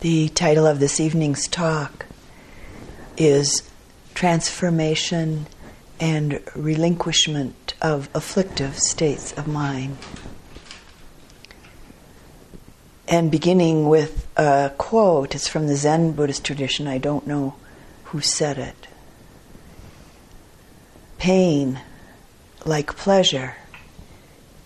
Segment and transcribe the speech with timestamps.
[0.00, 2.04] The title of this evening's talk
[3.16, 3.62] is
[4.14, 5.46] Transformation
[5.98, 9.96] and Relinquishment of Afflictive States of Mind.
[13.08, 17.54] And beginning with a quote, it's from the Zen Buddhist tradition, I don't know
[18.04, 18.88] who said it.
[21.16, 21.80] Pain,
[22.66, 23.56] like pleasure,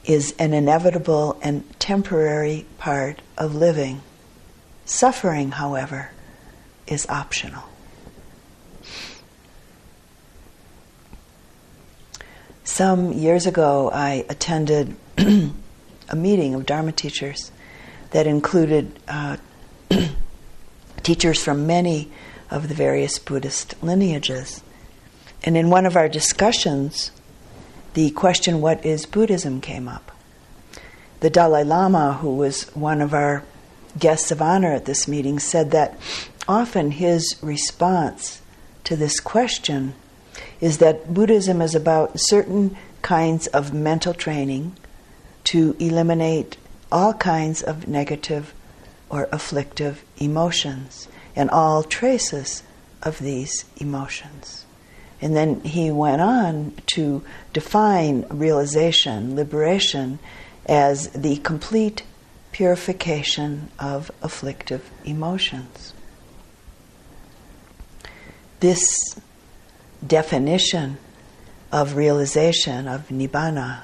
[0.05, 4.03] is an inevitable and temporary part of living.
[4.91, 6.11] Suffering, however,
[6.89, 7.63] is optional.
[12.65, 17.53] Some years ago, I attended a meeting of Dharma teachers
[18.11, 19.37] that included uh,
[21.05, 22.11] teachers from many
[22.51, 24.61] of the various Buddhist lineages.
[25.45, 27.13] And in one of our discussions,
[27.95, 29.61] the question, What is Buddhism?
[29.61, 30.11] came up.
[31.21, 33.45] The Dalai Lama, who was one of our
[33.99, 35.99] guests of honor at this meeting, said that
[36.49, 38.41] often his response
[38.85, 39.95] to this question
[40.61, 44.77] is that Buddhism is about certain kinds of mental training
[45.45, 46.57] to eliminate
[46.93, 48.53] all kinds of negative
[49.09, 52.63] or afflictive emotions and all traces
[53.03, 54.65] of these emotions.
[55.23, 60.19] And then he went on to define realization, liberation,
[60.67, 62.03] as the complete
[62.53, 65.95] purification of afflictive emotions.
[68.61, 69.19] This
[70.07, 70.99] definition
[71.73, 73.83] of realization, of nibbana,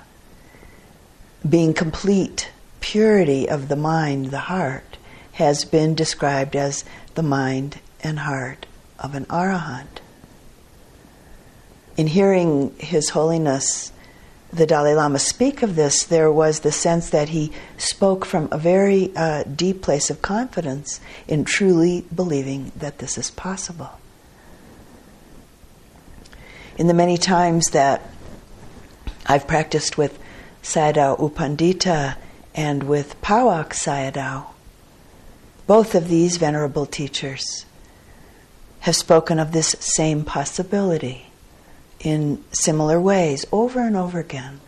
[1.48, 2.50] being complete
[2.81, 4.97] purity of the mind, the heart,
[5.33, 8.67] has been described as the mind and heart
[8.98, 10.00] of an arahant.
[11.97, 13.92] In hearing His Holiness
[14.53, 18.59] the Dalai Lama speak of this, there was the sense that he spoke from a
[18.59, 23.91] very uh, deep place of confidence in truly believing that this is possible.
[26.79, 28.03] In the many times that
[29.27, 30.19] I've practiced with
[30.62, 32.17] Sayadaw U Pandita
[32.55, 34.47] and with Pa-Auk Sayadaw,
[35.67, 37.67] both of these venerable teachers
[38.81, 41.27] have spoken of this same possibility
[42.01, 44.61] in similar ways over and over again.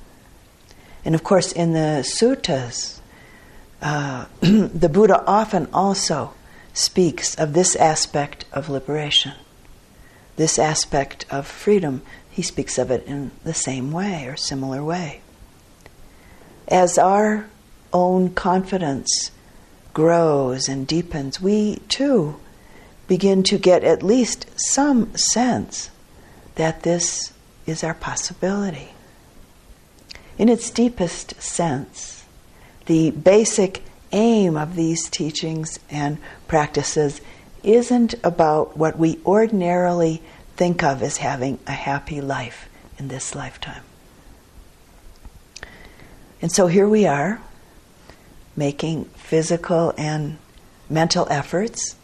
[1.05, 3.01] And of course, in the suttas,
[3.81, 6.35] uh, the Buddha often also
[6.73, 9.33] speaks of this aspect of liberation,
[10.37, 12.03] this aspect of freedom.
[12.31, 15.21] He speaks of it in the same way or similar way.
[16.69, 17.49] As our
[17.93, 19.31] own confidence
[19.95, 22.39] grows and deepens, we too
[23.07, 25.91] begin to get at least some sense
[26.59, 27.33] that this
[27.67, 28.89] is our possibility.
[30.37, 32.25] In its deepest sense,
[32.87, 37.21] the basic aim of these teachings and practices
[37.63, 40.21] isn't about what we ordinarily
[40.57, 43.83] think of as having a happy life in this lifetime.
[46.43, 47.41] And so here we are,
[48.57, 50.39] making physical and
[50.91, 51.95] mental efforts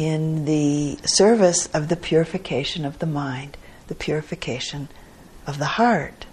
[0.00, 3.54] in the service of the purification of the mind,
[3.88, 4.88] the purification
[5.46, 6.24] of the heart.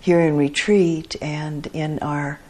[0.00, 2.40] Here in retreat and in our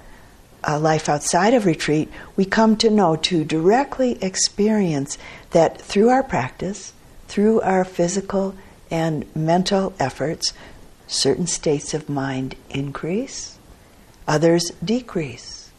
[0.66, 5.18] uh, life outside of retreat, we come to know, to directly experience
[5.50, 6.94] that through our practice,
[7.28, 8.54] through our physical
[8.90, 10.54] and mental efforts,
[11.06, 13.58] certain states of mind increase,
[14.26, 15.70] others decrease.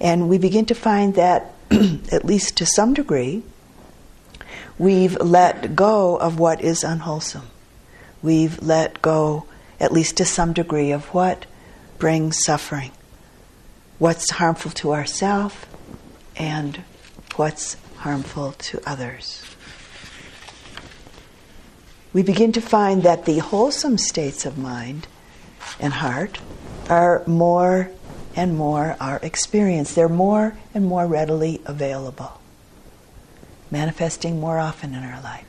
[0.00, 1.52] And we begin to find that
[2.12, 3.42] at least to some degree,
[4.78, 7.48] we've let go of what is unwholesome.
[8.22, 9.46] We've let go,
[9.78, 11.46] at least to some degree, of what
[11.98, 12.92] brings suffering,
[13.98, 15.56] what's harmful to ourselves,
[16.36, 16.82] and
[17.36, 19.42] what's harmful to others.
[22.12, 25.06] We begin to find that the wholesome states of mind
[25.78, 26.38] and heart
[26.88, 27.90] are more
[28.34, 29.94] and more our experience.
[29.94, 32.35] They're more and more readily available,
[33.70, 35.46] manifesting more often in our life.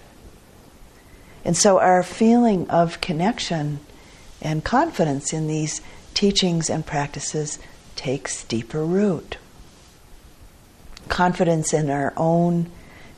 [1.45, 3.79] And so our feeling of connection
[4.41, 5.81] and confidence in these
[6.13, 7.59] teachings and practices
[7.95, 9.37] takes deeper root.
[11.07, 12.69] Confidence in our own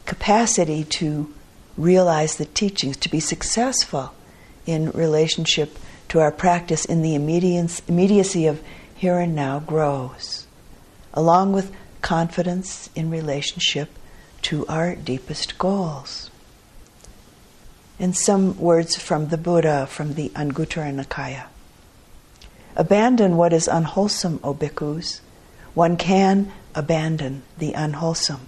[0.06, 1.34] capacity to
[1.78, 4.13] realize the teachings, to be successful
[4.66, 5.78] in relationship
[6.10, 8.62] to our practice in the immediacy of
[8.95, 10.45] here and now grows,
[11.13, 11.72] along with
[12.02, 13.90] confidence in relationship
[14.44, 16.30] to our deepest goals.
[18.00, 21.46] And some words from the Buddha from the Anguttara Nikaya.
[22.76, 25.20] Abandon what is unwholesome, O bhikkhus.
[25.74, 28.48] One can abandon the unwholesome.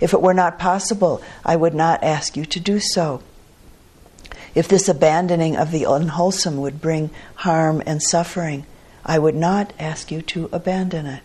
[0.00, 3.22] If it were not possible, I would not ask you to do so.
[4.54, 8.66] If this abandoning of the unwholesome would bring harm and suffering,
[9.04, 11.22] I would not ask you to abandon it.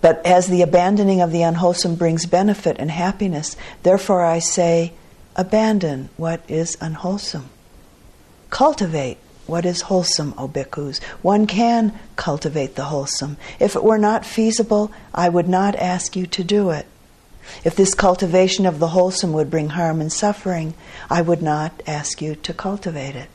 [0.00, 4.92] But as the abandoning of the unwholesome brings benefit and happiness, therefore I say,
[5.34, 7.50] abandon what is unwholesome.
[8.50, 11.02] Cultivate what is wholesome, O bhikkhus.
[11.22, 13.36] One can cultivate the wholesome.
[13.60, 16.86] If it were not feasible, I would not ask you to do it.
[17.64, 20.74] If this cultivation of the wholesome would bring harm and suffering,
[21.08, 23.28] I would not ask you to cultivate it.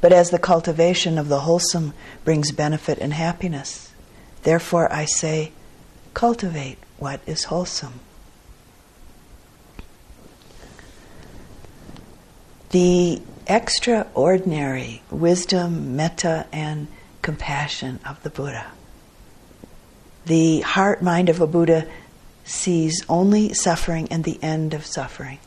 [0.00, 1.94] But as the cultivation of the wholesome
[2.24, 3.92] brings benefit and happiness,
[4.42, 5.52] therefore I say,
[6.14, 8.00] cultivate what is wholesome.
[12.70, 16.88] The extraordinary wisdom, metta, and
[17.20, 18.66] compassion of the Buddha.
[20.26, 21.86] The heart mind of a Buddha
[22.44, 25.38] sees only suffering and the end of suffering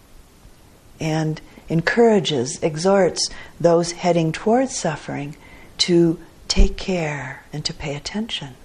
[0.99, 3.29] and encourages, exhorts
[3.59, 5.35] those heading towards suffering
[5.77, 8.55] to take care and to pay attention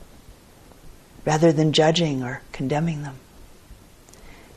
[1.24, 3.16] rather than judging or condemning them.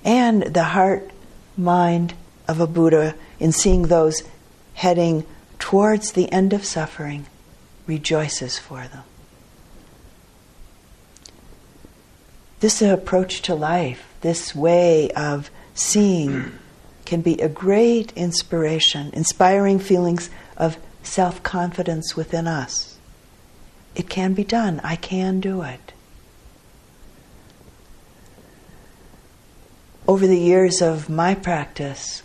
[0.04, 1.12] And the heart
[1.58, 2.14] mind
[2.48, 4.24] of a Buddha in seeing those
[4.74, 5.26] heading
[5.60, 7.26] towards the end of suffering
[7.88, 9.04] rejoices for them.
[12.60, 16.54] This approach to life, this way of seeing,
[17.06, 22.98] can be a great inspiration, inspiring feelings of self confidence within us.
[23.96, 24.80] It can be done.
[24.84, 25.93] I can do it.
[30.06, 32.24] Over the years of my practice,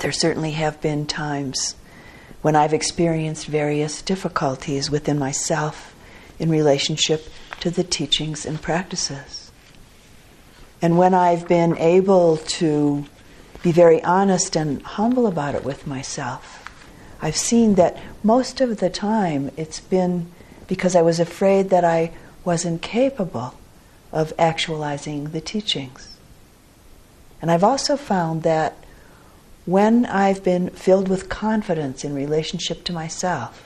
[0.00, 1.76] there certainly have been times
[2.42, 5.94] when I've experienced various difficulties within myself
[6.38, 7.26] in relationship
[7.60, 9.50] to the teachings and practices.
[10.82, 13.06] And when I've been able to
[13.62, 16.70] be very honest and humble about it with myself,
[17.22, 20.30] I've seen that most of the time it's been
[20.66, 22.12] because I was afraid that I
[22.44, 23.54] wasn't capable
[24.12, 26.07] of actualizing the teachings.
[27.40, 28.76] And I've also found that
[29.64, 33.64] when I've been filled with confidence in relationship to myself,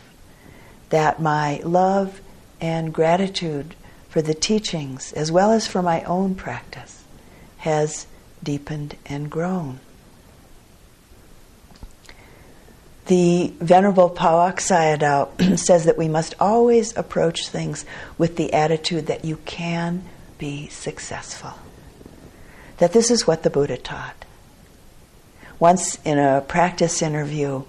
[0.91, 2.21] that my love
[2.61, 3.75] and gratitude
[4.09, 7.05] for the teachings, as well as for my own practice,
[7.59, 8.07] has
[8.43, 9.81] deepened and grown.
[13.07, 17.85] The Venerable Pa-Auk Sayadaw says that we must always approach things
[18.19, 20.05] with the attitude that you can
[20.39, 21.55] be successful.
[22.79, 24.25] That this is what the Buddha taught.
[25.59, 27.63] Once in a practice interview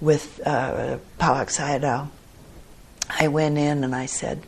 [0.00, 2.08] with uh, Pa-Auk Sayadaw,
[3.08, 4.42] I went in and I said,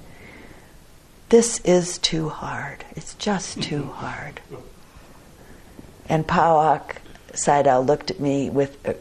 [1.31, 2.85] this is too hard.
[2.97, 4.41] It's just too hard.
[6.09, 7.01] And Pa-Auk
[7.33, 8.95] Sayadaw looked at me with uh,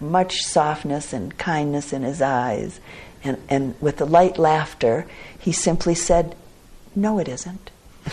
[0.00, 2.80] much softness and kindness in his eyes,
[3.22, 5.06] and, and with a light laughter,
[5.38, 6.34] he simply said,
[6.96, 7.70] No, it isn't.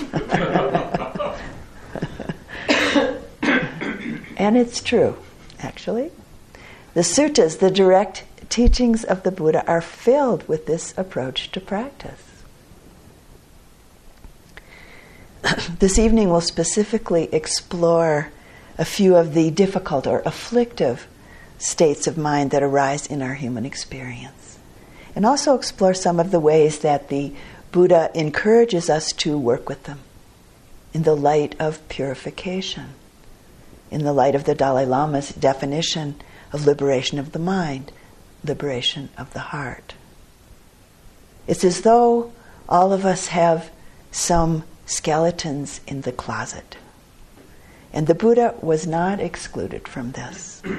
[4.38, 5.18] and it's true,
[5.60, 6.12] actually.
[6.94, 12.44] The suttas, the direct teachings of the Buddha, are filled with this approach to practice.
[15.80, 18.32] this evening we'll specifically explore
[18.78, 21.08] a few of the difficult or afflictive
[21.58, 24.58] states of mind that arise in our human experience.
[25.16, 27.34] And also explore some of the ways that the
[27.72, 30.00] Buddha encourages us to work with them
[30.94, 32.90] in the light of purification,
[33.90, 36.16] in the light of the Dalai Lama's definition
[36.52, 37.92] of liberation of the mind,
[38.44, 39.94] liberation of the heart.
[41.48, 42.32] It's as though
[42.68, 43.72] all of us have
[44.12, 46.78] some skeletons in the closet.
[47.94, 50.62] And the Buddha was not excluded from this.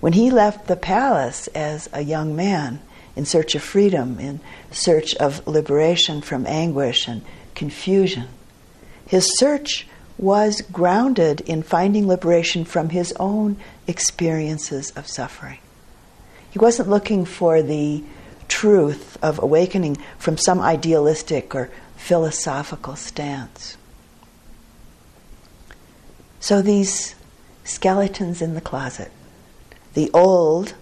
[0.00, 2.80] When he left the palace as a young man
[3.14, 4.40] in search of freedom, in
[4.72, 7.22] search of liberation from anguish and
[7.54, 8.26] confusion,
[9.12, 15.58] his search was grounded in finding liberation from his own experiences of suffering.
[16.50, 18.02] He wasn't looking for the
[18.48, 23.76] truth of awakening from some idealistic or philosophical stance.
[26.40, 27.14] So these
[27.64, 29.12] skeletons in the closet,
[29.92, 30.72] the old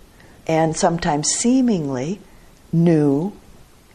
[0.46, 2.20] and sometimes seemingly
[2.72, 3.32] new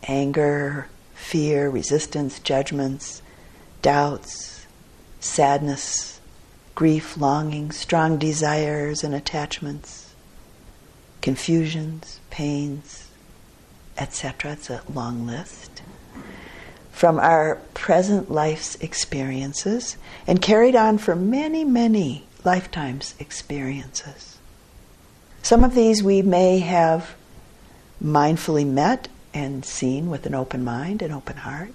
[0.04, 3.22] anger, fear, resistance, judgments,
[3.86, 4.66] doubts,
[5.20, 6.20] sadness,
[6.74, 10.16] grief, longing, strong desires and attachments,
[11.22, 13.12] confusions, pains,
[13.96, 14.54] etc.
[14.54, 15.84] It's a long list
[16.92, 24.40] from our present life's experiences and carried on for many, many lifetimes' experiences.
[25.44, 27.16] Some of these we may have
[28.04, 31.70] mindfully met and seen with an open mind and open heart.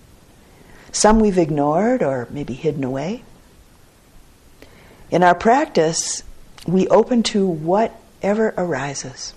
[0.93, 3.23] Some we've ignored or maybe hidden away.
[5.11, 6.23] In our practice,
[6.67, 9.35] we open to whatever arises,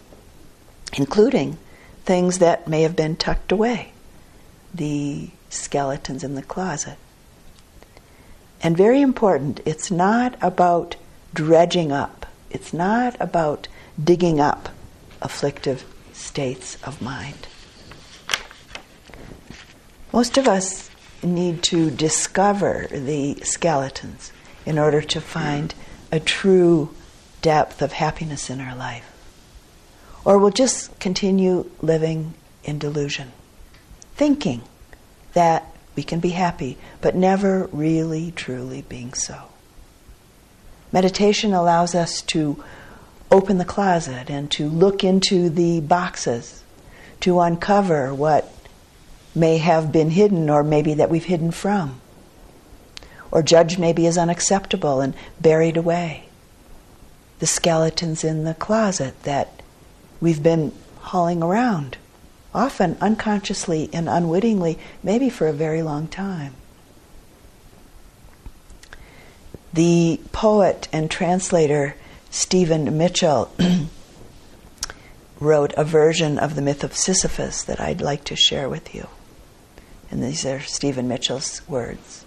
[0.94, 1.58] including
[2.06, 3.92] things that may have been tucked away,
[4.74, 6.98] the skeletons in the closet.
[8.62, 10.96] And very important, it's not about
[11.34, 13.68] dredging up, it's not about
[14.02, 14.70] digging up
[15.22, 17.48] afflictive states of mind.
[20.12, 20.92] Most of us
[21.24, 24.32] need to discover the skeletons
[24.66, 25.74] in order to find
[26.12, 26.94] a true
[27.42, 29.10] depth of happiness in our life.
[30.26, 33.32] Or we'll just continue living in delusion,
[34.16, 34.62] thinking
[35.34, 35.66] that
[35.96, 39.50] we can be happy, but never really, truly being so.
[40.92, 42.64] Meditation allows us to
[43.32, 46.64] open the closet and to look into the boxes,
[47.20, 48.53] to uncover what
[49.36, 52.00] may have been hidden or maybe that we've hidden from,
[53.32, 56.30] or judged maybe as unacceptable and buried away.
[57.40, 59.62] The skeletons in the closet that
[60.22, 61.98] we've been hauling around
[62.54, 66.54] often unconsciously and unwittingly, maybe for a very long time.
[69.74, 71.96] The poet and translator
[72.30, 73.52] Stephen Mitchell
[75.40, 79.08] wrote a version of the myth of Sisyphus that I'd like to share with you.
[80.14, 82.24] And these are Stephen Mitchell's words.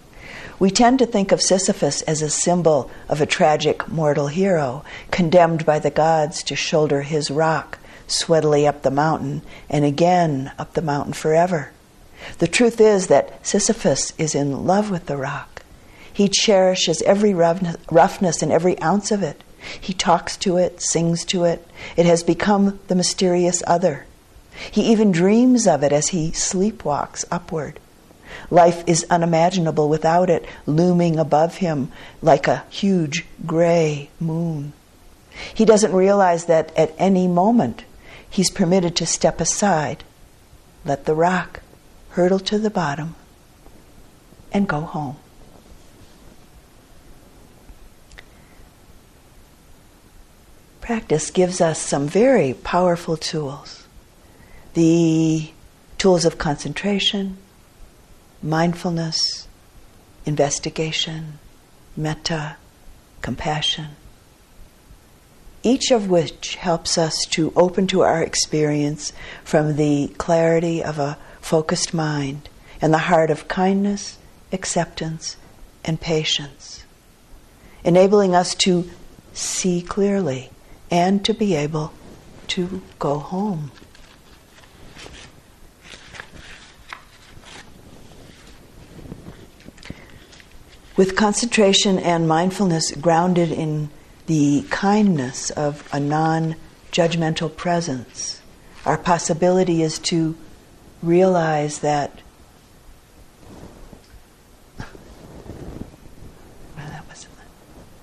[0.59, 5.65] We tend to think of Sisyphus as a symbol of a tragic mortal hero, condemned
[5.65, 10.81] by the gods to shoulder his rock sweatily up the mountain and again up the
[10.81, 11.71] mountain forever.
[12.39, 15.63] The truth is that Sisyphus is in love with the rock.
[16.11, 19.45] He cherishes every roughness and every ounce of it.
[19.79, 21.65] He talks to it, sings to it.
[21.95, 24.07] It has become the mysterious other.
[24.71, 27.79] He even dreams of it as he sleepwalks upward.
[28.49, 34.73] Life is unimaginable without it, looming above him like a huge gray moon.
[35.53, 37.83] He doesn't realize that at any moment
[38.29, 40.03] he's permitted to step aside,
[40.85, 41.61] let the rock
[42.09, 43.15] hurtle to the bottom,
[44.51, 45.17] and go home.
[50.81, 53.86] Practice gives us some very powerful tools.
[54.77, 55.49] The
[55.97, 57.37] tools of concentration,
[58.43, 59.47] mindfulness,
[60.23, 61.39] investigation,
[61.95, 62.57] metta,
[63.23, 63.95] compassion
[65.63, 69.11] each of which helps us to open to our experience
[69.43, 72.47] from the clarity of a focused mind
[72.81, 74.17] and the heart of kindness,
[74.53, 75.35] acceptance,
[75.83, 76.85] and patience,
[77.83, 78.89] enabling us to
[79.33, 80.49] see clearly
[80.89, 81.91] and to be able
[82.47, 83.69] to go home.
[90.97, 93.91] With concentration and mindfulness grounded in
[94.25, 96.55] the kindness of a non
[96.91, 98.41] judgmental presence.
[98.83, 100.35] Our possibility is to
[101.03, 102.19] realize that.
[104.79, 104.87] Well,
[106.77, 107.33] that wasn't.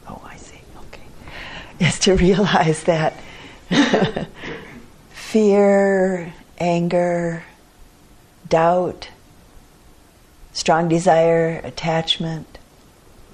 [0.08, 0.60] Oh, I see.
[0.86, 1.02] Okay.
[1.80, 3.14] Is to realize that
[5.10, 7.42] fear, anger,
[8.48, 9.08] doubt,
[10.52, 12.58] strong desire, attachment,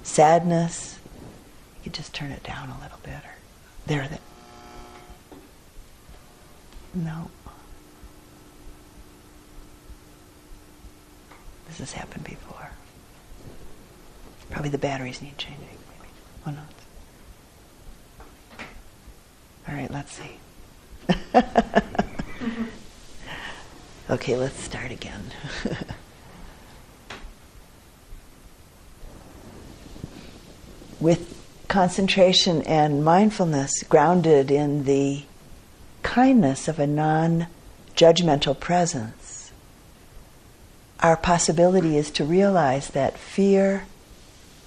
[0.03, 0.99] sadness,
[1.77, 3.35] you could just turn it down a little bit or
[3.87, 4.21] there that
[6.93, 7.29] no.
[11.67, 12.71] This has happened before.
[14.49, 16.11] Probably the batteries need changing maybe.
[16.45, 16.61] Oh no
[19.67, 20.37] all right let's see.
[24.09, 25.31] Okay let's start again
[31.01, 35.23] with concentration and mindfulness grounded in the
[36.03, 37.47] kindness of a non
[37.95, 39.51] judgmental presence,
[40.99, 43.85] our possibility is to realize that fear,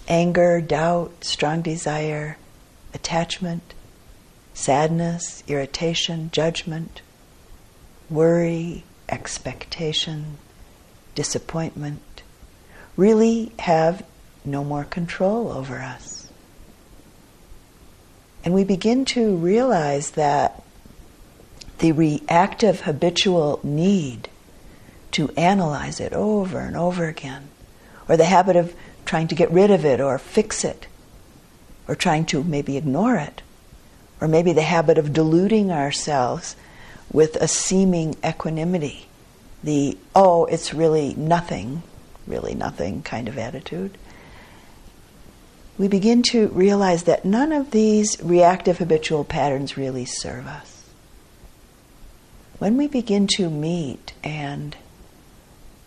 [0.08, 2.36] anger, doubt, strong desire,
[2.92, 3.72] attachment,
[4.52, 7.00] sadness, irritation, judgment,
[8.10, 10.38] worry, expectation,
[11.14, 12.22] disappointment
[12.96, 14.04] really have
[14.44, 16.13] no more control over us.
[18.44, 20.62] And we begin to realize that
[21.78, 24.28] the reactive habitual need
[25.12, 27.48] to analyze it over and over again,
[28.08, 28.74] or the habit of
[29.06, 30.86] trying to get rid of it or fix it,
[31.88, 33.42] or trying to maybe ignore it,
[34.20, 36.54] or maybe the habit of deluding ourselves
[37.12, 39.06] with a seeming equanimity,
[39.62, 41.82] the, oh, it's really nothing,
[42.26, 43.96] really nothing kind of attitude.
[45.76, 50.88] We begin to realize that none of these reactive habitual patterns really serve us.
[52.58, 54.76] When we begin to meet and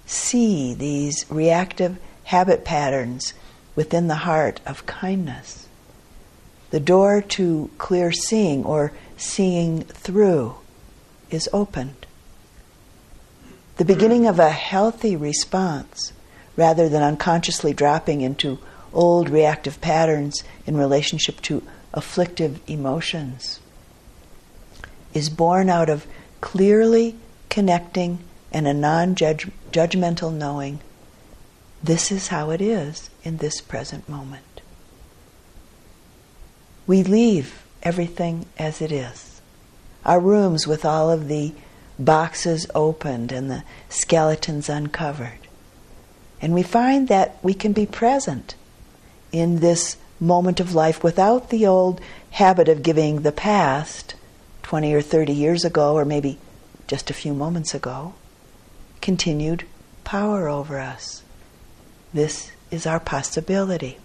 [0.05, 3.33] see these reactive habit patterns
[3.75, 5.67] within the heart of kindness,
[6.71, 10.55] the door to clear seeing or seeing through
[11.29, 12.05] is opened.
[13.77, 16.11] The beginning of a healthy response,
[16.57, 18.59] rather than unconsciously dropping into
[18.93, 21.63] old reactive patterns in relationship to
[21.93, 23.59] afflictive emotions,
[25.13, 26.05] is born out of
[26.41, 27.15] clearly
[27.49, 28.19] connecting
[28.51, 30.79] and a non judgmental knowing
[31.83, 34.61] this is how it is in this present moment.
[36.85, 39.41] We leave everything as it is.
[40.05, 41.53] Our rooms with all of the
[41.99, 45.39] boxes opened and the skeletons uncovered.
[46.41, 48.55] And we find that we can be present
[49.31, 54.15] in this moment of life without the old habit of giving the past,
[54.63, 56.37] 20 or 30 years ago, or maybe
[56.87, 58.13] just a few moments ago,
[59.01, 59.65] continued
[60.03, 61.23] power over us.
[62.13, 63.97] This is our possibility.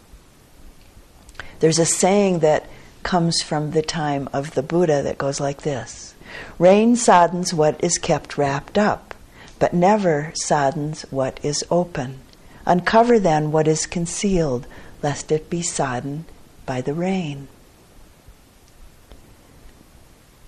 [1.61, 2.69] There's a saying that
[3.02, 6.14] comes from the time of the Buddha that goes like this
[6.59, 9.14] Rain soddens what is kept wrapped up,
[9.59, 12.21] but never soddens what is open.
[12.64, 14.67] Uncover then what is concealed,
[15.02, 16.25] lest it be sodden
[16.66, 17.49] by the rain.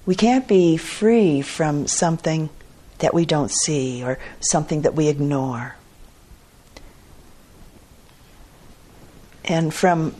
[0.06, 2.50] We can't be free from something
[2.98, 5.76] that we don't see or something that we ignore.
[9.44, 10.14] And from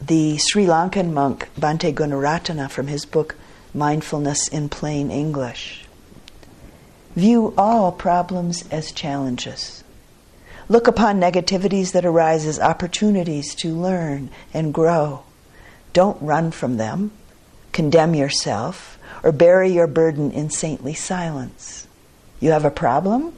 [0.00, 3.36] the Sri Lankan monk Bhante Gunaratana from his book
[3.72, 5.84] Mindfulness in Plain English.
[7.14, 9.83] View all problems as challenges.
[10.68, 15.22] Look upon negativities that arise as opportunities to learn and grow.
[15.92, 17.12] Don't run from them,
[17.72, 21.86] condemn yourself, or bury your burden in saintly silence.
[22.40, 23.34] You have a problem?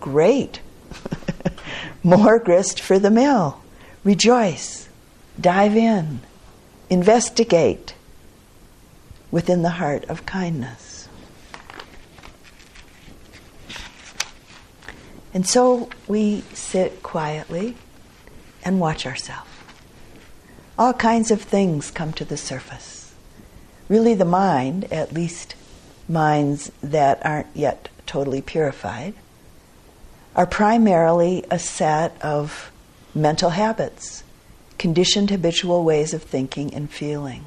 [0.00, 0.60] Great.
[2.02, 3.60] More grist for the mill.
[4.02, 4.88] Rejoice.
[5.40, 6.20] Dive in.
[6.88, 7.94] Investigate
[9.30, 10.89] within the heart of kindness.
[15.32, 17.76] And so we sit quietly
[18.64, 19.48] and watch ourselves.
[20.78, 23.14] All kinds of things come to the surface.
[23.88, 25.54] Really, the mind, at least
[26.08, 29.14] minds that aren't yet totally purified,
[30.34, 32.72] are primarily a set of
[33.14, 34.24] mental habits,
[34.78, 37.44] conditioned habitual ways of thinking and feeling.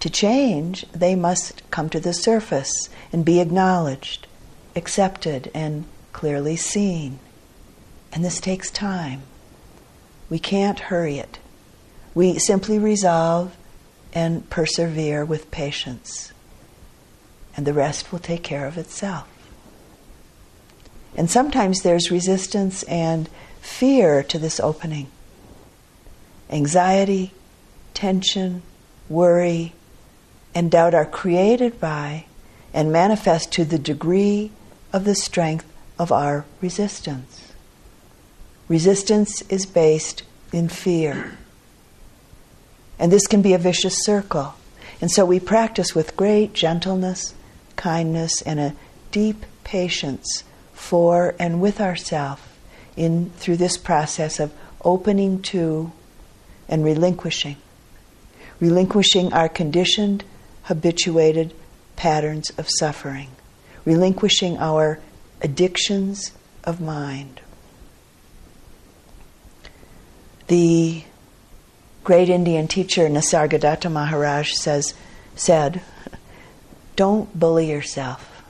[0.00, 4.26] To change, they must come to the surface and be acknowledged,
[4.76, 5.84] accepted, and
[6.18, 7.16] clearly seen.
[8.12, 9.22] And this takes time.
[10.28, 11.38] We can't hurry it.
[12.12, 13.56] We simply resolve
[14.12, 16.32] and persevere with patience.
[17.56, 19.28] And the rest will take care of itself.
[21.16, 23.28] And sometimes there's resistance and
[23.60, 25.06] fear to this opening.
[26.50, 27.32] Anxiety,
[27.94, 28.62] tension,
[29.08, 29.72] worry,
[30.52, 32.24] and doubt are created by
[32.74, 34.50] and manifest to the degree
[34.92, 35.64] of the strength
[35.98, 37.52] of our resistance.
[38.68, 41.38] Resistance is based in fear.
[42.98, 44.54] And this can be a vicious circle.
[45.00, 47.34] And so we practice with great gentleness,
[47.76, 48.74] kindness, and a
[49.10, 52.42] deep patience for and with ourselves
[52.96, 54.52] in through this process of
[54.84, 55.92] opening to
[56.68, 57.56] and relinquishing.
[58.60, 60.24] Relinquishing our conditioned,
[60.64, 61.54] habituated
[61.96, 63.28] patterns of suffering.
[63.84, 64.98] Relinquishing our
[65.40, 66.32] addictions
[66.64, 67.40] of mind.
[70.48, 71.04] The
[72.04, 74.94] great Indian teacher Nisargadatta Maharaj says,
[75.36, 75.82] said,
[76.96, 78.42] Don't bully yourself.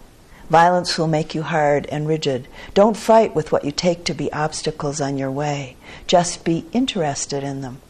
[0.48, 2.48] Violence will make you hard and rigid.
[2.72, 5.76] Don't fight with what you take to be obstacles on your way.
[6.06, 7.80] Just be interested in them.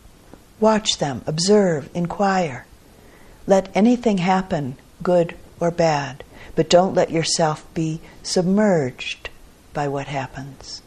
[0.58, 2.66] Watch them, observe, inquire.
[3.46, 6.24] Let anything happen, good or bad,
[6.58, 9.30] but don't let yourself be submerged
[9.72, 10.82] by what happens.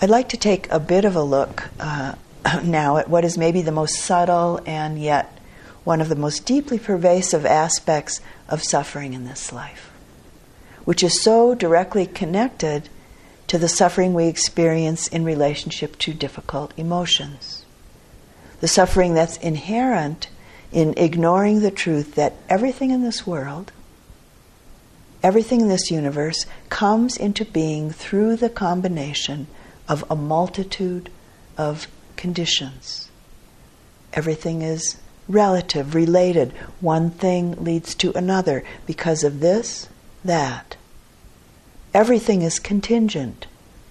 [0.00, 2.14] I'd like to take a bit of a look uh,
[2.64, 5.38] now at what is maybe the most subtle and yet
[5.84, 9.90] one of the most deeply pervasive aspects of suffering in this life,
[10.86, 12.88] which is so directly connected
[13.46, 17.66] to the suffering we experience in relationship to difficult emotions.
[18.60, 20.28] The suffering that's inherent
[20.72, 23.72] in ignoring the truth that everything in this world,
[25.22, 29.46] everything in this universe, comes into being through the combination
[29.88, 31.10] of a multitude
[31.58, 33.10] of conditions.
[34.12, 34.96] Everything is
[35.28, 36.52] relative, related.
[36.80, 39.88] One thing leads to another because of this,
[40.24, 40.76] that.
[41.94, 43.46] Everything is contingent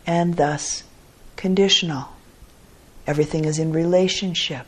[0.08, 0.84] and thus
[1.36, 2.10] conditional.
[3.06, 4.65] Everything is in relationship.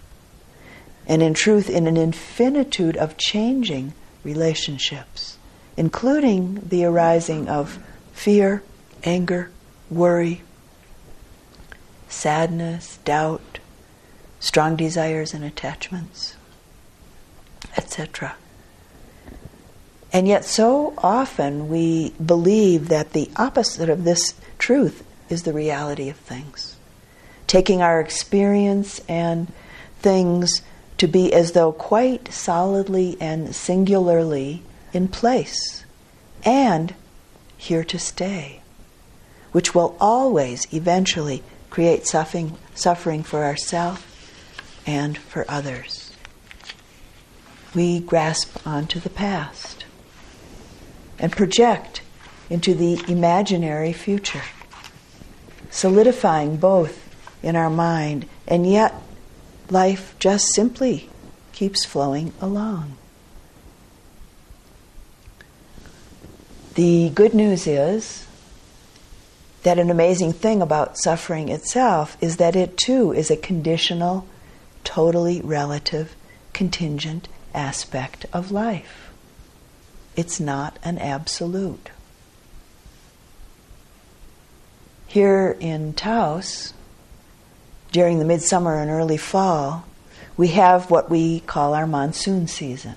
[1.07, 5.37] And in truth, in an infinitude of changing relationships,
[5.75, 7.79] including the arising of
[8.13, 8.63] fear,
[9.03, 9.51] anger,
[9.89, 10.41] worry,
[12.07, 13.59] sadness, doubt,
[14.39, 16.35] strong desires and attachments,
[17.75, 18.35] etc.
[20.13, 26.07] And yet, so often we believe that the opposite of this truth is the reality
[26.09, 26.75] of things.
[27.47, 29.51] Taking our experience and
[29.99, 30.61] things
[31.03, 34.63] to be as though quite solidly and singularly
[34.93, 35.83] in place
[36.45, 36.95] and
[37.57, 38.61] here to stay,
[39.51, 44.01] which will always eventually create suffering, suffering for ourselves
[44.87, 46.13] and for others.
[47.75, 49.83] We grasp onto the past
[51.19, 52.01] and project
[52.49, 54.43] into the imaginary future,
[55.69, 57.13] solidifying both
[57.43, 58.93] in our mind, and yet
[59.69, 61.09] life just simply
[61.51, 62.97] keeps flowing along.
[66.75, 68.25] The good news is
[69.61, 74.27] that an amazing thing about suffering itself is that it too is a conditional,
[74.83, 76.15] totally relative,
[76.51, 79.11] contingent aspect of life.
[80.15, 81.89] It's not an absolute.
[85.07, 86.73] Here in Taos,
[87.93, 89.85] during the midsummer and early fall,
[90.35, 92.95] we have what we call our monsoon season.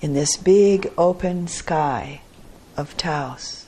[0.00, 2.20] In this big open sky
[2.76, 3.66] of Taos,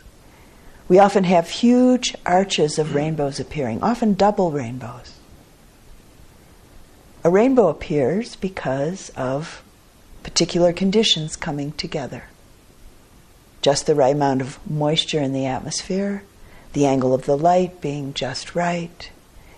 [0.89, 5.15] we often have huge arches of rainbows appearing, often double rainbows.
[7.23, 9.63] A rainbow appears because of
[10.25, 12.25] particular conditions coming together.
[13.61, 16.25] Just the right amount of moisture in the atmosphere,
[16.73, 19.12] the angle of the light being just right,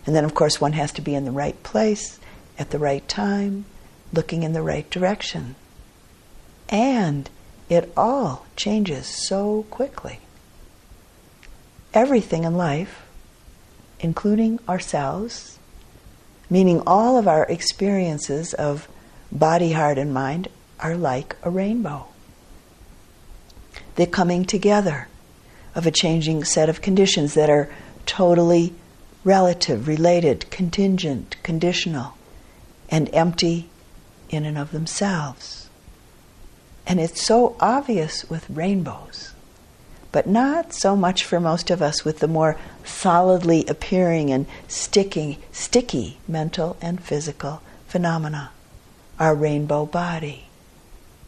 [0.07, 2.19] and then, of course, one has to be in the right place
[2.59, 3.64] at the right time,
[4.12, 5.55] looking in the right direction.
[6.69, 7.29] And
[7.69, 10.21] it all changes so quickly.
[11.95, 13.07] Everything in life,
[14.01, 15.59] including ourselves,
[16.51, 18.88] meaning all of our experiences of
[19.33, 20.49] body, heart, and mind,
[20.81, 22.07] are like a rainbow.
[23.95, 25.09] They're coming together
[25.75, 27.71] of a changing set of conditions that are
[28.07, 28.75] totally
[29.24, 32.14] relative, related, contingent, conditional,
[32.90, 33.70] and empty
[34.28, 35.68] in and of themselves.
[36.87, 39.32] And it's so obvious with rainbows,
[40.12, 45.38] but not so much for most of us with the more solidly appearing and sticking,
[45.50, 48.50] sticky mental and physical phenomena.
[49.18, 50.48] Our rainbow body,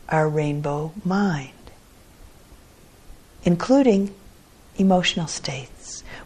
[0.09, 1.53] our rainbow mind,
[3.45, 4.15] including
[4.77, 5.76] emotional states,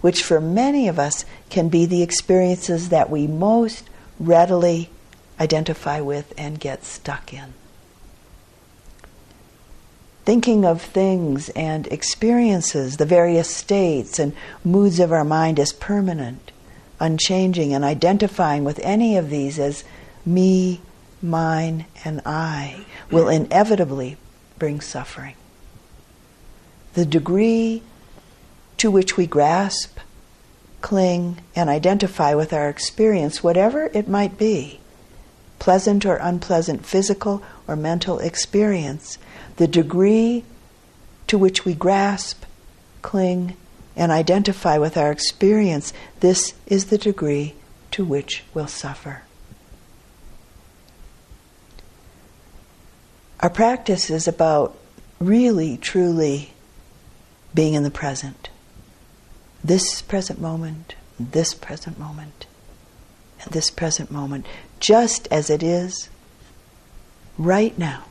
[0.00, 4.90] which for many of us can be the experiences that we most readily
[5.38, 7.54] identify with and get stuck in.
[10.24, 16.52] Thinking of things and experiences, the various states and moods of our mind as permanent,
[17.00, 19.82] unchanging, and identifying with any of these as
[20.26, 20.80] me,
[21.22, 24.18] mine, and I will inevitably
[24.58, 25.34] bring suffering.
[26.92, 27.82] The degree
[28.80, 29.98] to which we grasp,
[30.80, 34.80] cling, and identify with our experience, whatever it might be,
[35.58, 39.18] pleasant or unpleasant physical or mental experience,
[39.56, 40.42] the degree
[41.26, 42.42] to which we grasp,
[43.02, 43.54] cling,
[43.96, 47.52] and identify with our experience, this is the degree
[47.90, 49.20] to which we'll suffer.
[53.40, 54.74] Our practice is about
[55.18, 56.54] really, truly
[57.52, 58.48] being in the present
[59.62, 62.46] this present moment, this present moment,
[63.42, 64.46] and this present moment,
[64.78, 66.08] just as it is
[67.38, 68.04] right now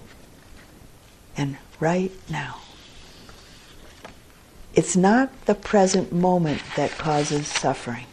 [1.36, 2.58] and right now.
[4.74, 8.06] It's not the present moment that causes suffering.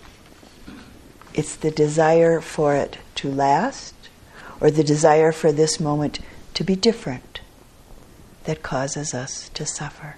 [1.35, 3.95] It's the desire for it to last
[4.61, 6.21] or the desire for this moment
[6.55, 7.41] to be different
[8.45, 10.17] that causes us to suffer.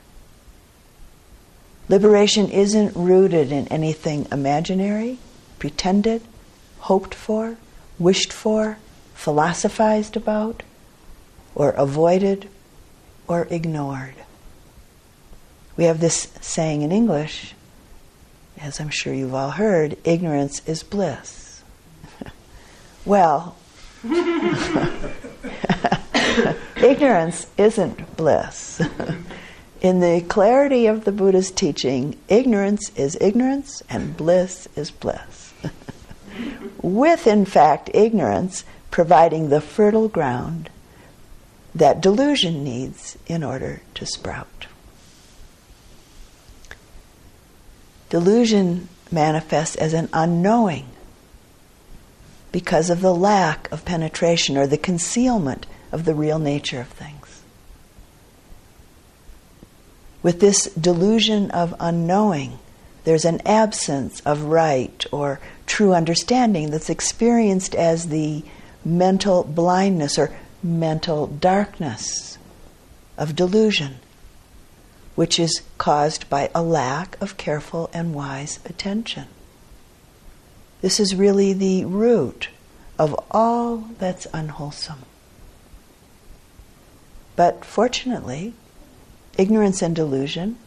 [1.89, 5.19] Liberation isn't rooted in anything imaginary,
[5.59, 6.23] pretended,
[6.81, 7.57] hoped for,
[7.99, 8.79] wished for,
[9.15, 10.63] philosophized about,
[11.55, 12.49] or avoided
[13.27, 14.15] or ignored.
[15.77, 17.55] We have this saying in English,
[18.61, 21.63] as I'm sure you've all heard ignorance is bliss.
[23.05, 23.57] well,
[26.77, 28.81] ignorance isn't bliss.
[29.81, 35.53] In the clarity of the Buddha's teaching, ignorance is ignorance and bliss is bliss.
[36.83, 40.71] With, in fact, ignorance providing the fertile ground
[41.75, 44.67] that delusion needs in order to sprout.
[48.09, 50.87] Delusion manifests as an unknowing
[52.51, 57.18] because of the lack of penetration or the concealment of the real nature of things.
[60.29, 62.59] With this delusion of unknowing,
[63.05, 68.45] there's an absence of right or true understanding that's experienced as the
[68.85, 72.37] mental blindness or mental darkness
[73.17, 74.01] of delusion,
[75.15, 79.29] which is caused by a lack of careful and wise attention.
[80.83, 82.51] This is really the root
[82.99, 85.07] of all that's unwholesome.
[87.35, 88.53] But fortunately,
[89.39, 90.59] ignorance and delusion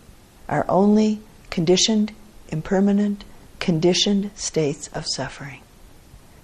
[0.49, 2.13] are only conditioned,
[2.49, 3.23] impermanent,
[3.59, 5.61] conditioned states of suffering.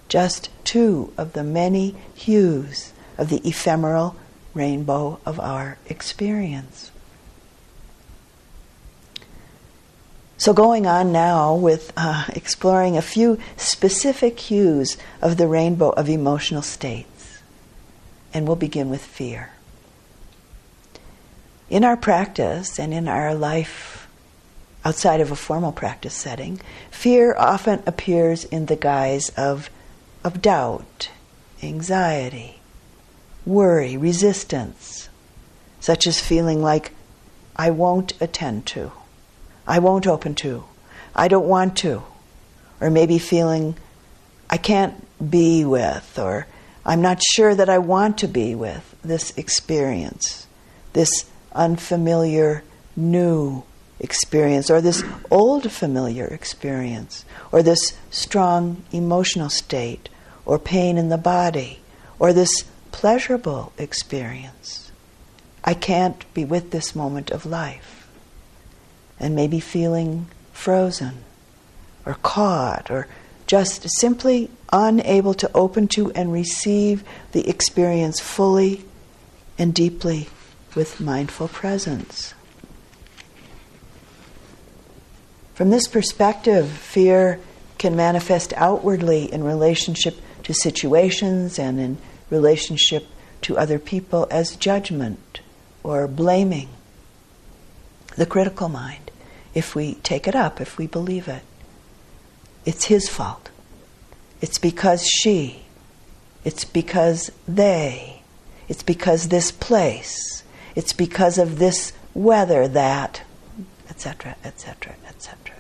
[0.10, 4.16] Just two of the many hues of the ephemeral
[4.54, 6.92] rainbow of our experience.
[10.40, 16.08] So, going on now with uh, exploring a few specific hues of the rainbow of
[16.08, 17.40] emotional states.
[18.34, 19.52] And we'll begin with fear.
[21.70, 24.08] In our practice and in our life
[24.86, 29.70] outside of a formal practice setting, fear often appears in the guise of,
[30.24, 31.10] of doubt,
[31.62, 32.62] anxiety,
[33.46, 35.10] worry, resistance,
[35.82, 36.94] such as feeling like,
[37.58, 38.94] I won't attend to,
[39.68, 40.64] I won't open to,
[41.14, 42.04] I don't want to,
[42.80, 43.76] or maybe feeling,
[44.50, 46.48] I can't be with, or
[46.86, 50.48] I'm not sure that I want to be with this experience,
[50.94, 52.64] this unfamiliar
[52.96, 53.64] new
[54.00, 60.10] experience, or this old familiar experience, or this strong emotional state,
[60.46, 61.80] or pain in the body,
[62.20, 64.92] or this pleasurable experience.
[65.64, 68.08] I can't be with this moment of life.
[69.20, 71.24] And maybe feeling frozen
[72.06, 73.08] or caught or
[73.48, 78.86] just simply unable to open to and receive the experience fully
[79.58, 80.30] and deeply
[80.78, 82.36] with mindful presence.
[85.56, 87.40] From this perspective, fear
[87.80, 91.98] can manifest outwardly in relationship to situations and in
[92.30, 93.08] relationship
[93.42, 95.42] to other people as judgment
[95.82, 96.70] or blaming.
[98.16, 99.10] The critical mind,
[99.56, 101.42] if we take it up, if we believe it,
[102.66, 103.50] it's his fault.
[104.42, 105.64] It's because she.
[106.44, 108.22] It's because they.
[108.70, 110.37] It's because this place.
[110.78, 113.24] It's because of this weather that,
[113.90, 115.56] etc., etc., etc.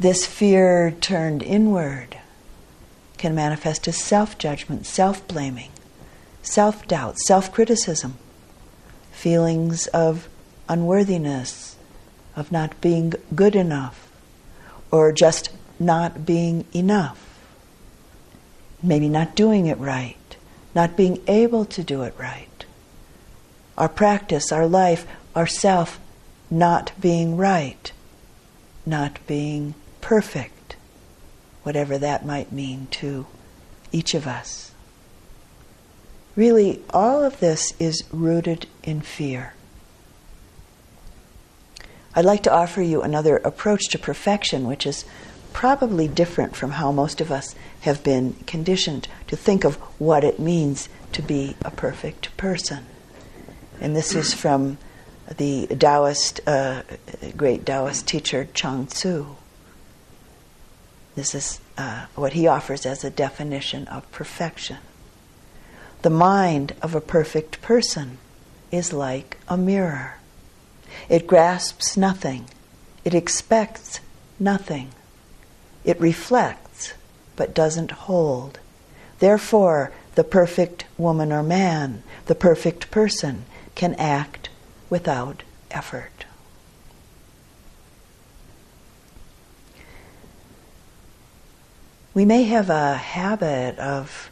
[0.00, 2.16] This fear turned inward
[3.18, 5.72] can manifest as self judgment, self blaming,
[6.40, 8.16] self doubt, self criticism,
[9.12, 10.26] feelings of
[10.66, 11.76] unworthiness,
[12.34, 14.10] of not being good enough,
[14.90, 17.38] or just not being enough.
[18.82, 20.36] Maybe not doing it right,
[20.74, 22.48] not being able to do it right.
[23.76, 26.00] Our practice, our life, our self
[26.50, 27.92] not being right,
[28.86, 30.54] not being perfect
[31.64, 33.26] whatever that might mean to
[33.90, 34.72] each of us.
[36.36, 39.54] Really, all of this is rooted in fear.
[42.14, 45.04] I'd like to offer you another approach to perfection, which is
[45.52, 50.38] probably different from how most of us have been conditioned to think of what it
[50.38, 52.84] means to be a perfect person.
[53.84, 54.78] And this is from
[55.36, 56.84] the Taoist, uh,
[57.36, 59.26] great Taoist teacher Chuang Tzu.
[61.16, 64.78] This is uh, what he offers as a definition of perfection.
[66.00, 68.16] The mind of a perfect person
[68.70, 70.14] is like a mirror.
[71.10, 72.46] It grasps nothing,
[73.04, 74.00] it expects
[74.40, 74.92] nothing,
[75.84, 76.94] it reflects
[77.36, 78.60] but doesn't hold,
[79.18, 84.48] Therefore, the perfect woman or man, the perfect person, can act
[84.90, 86.26] without effort.
[92.14, 94.30] We may have a habit of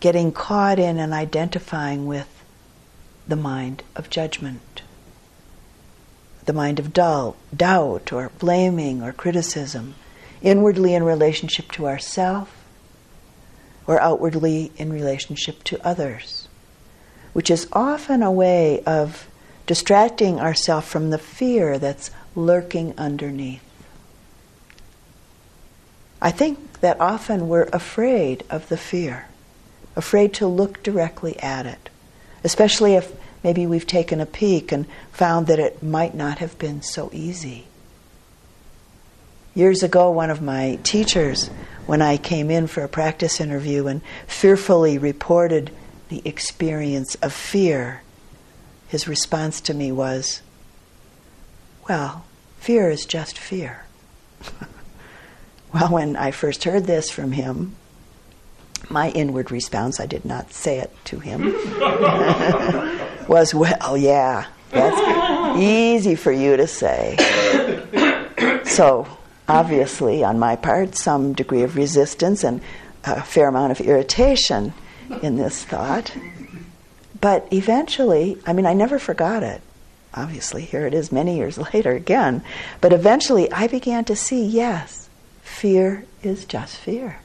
[0.00, 2.42] getting caught in and identifying with
[3.28, 4.82] the mind of judgment,
[6.46, 9.94] the mind of dull, doubt or blaming or criticism,
[10.40, 12.64] inwardly in relationship to ourself
[13.86, 16.39] or outwardly in relationship to others,
[17.32, 19.28] which is often a way of
[19.66, 23.62] distracting ourselves from the fear that's lurking underneath.
[26.20, 29.26] I think that often we're afraid of the fear,
[29.96, 31.88] afraid to look directly at it,
[32.44, 33.12] especially if
[33.42, 37.66] maybe we've taken a peek and found that it might not have been so easy.
[39.54, 41.48] Years ago, one of my teachers,
[41.86, 45.70] when I came in for a practice interview and fearfully reported
[46.10, 48.02] the experience of fear,
[48.88, 50.42] his response to me was,
[51.88, 52.24] Well,
[52.58, 53.84] fear is just fear.
[55.72, 57.76] well, when I first heard this from him,
[58.88, 61.44] my inward response, I did not say it to him,
[63.28, 67.16] was, Well, yeah, that's easy for you to say.
[68.64, 69.06] so,
[69.48, 72.60] obviously, on my part, some degree of resistance and
[73.04, 74.74] a fair amount of irritation
[75.22, 76.14] in this thought.
[77.20, 79.60] But eventually, I mean, I never forgot it.
[80.14, 82.42] Obviously, here it is many years later again.
[82.80, 85.08] But eventually, I began to see yes,
[85.42, 87.20] fear is just fear.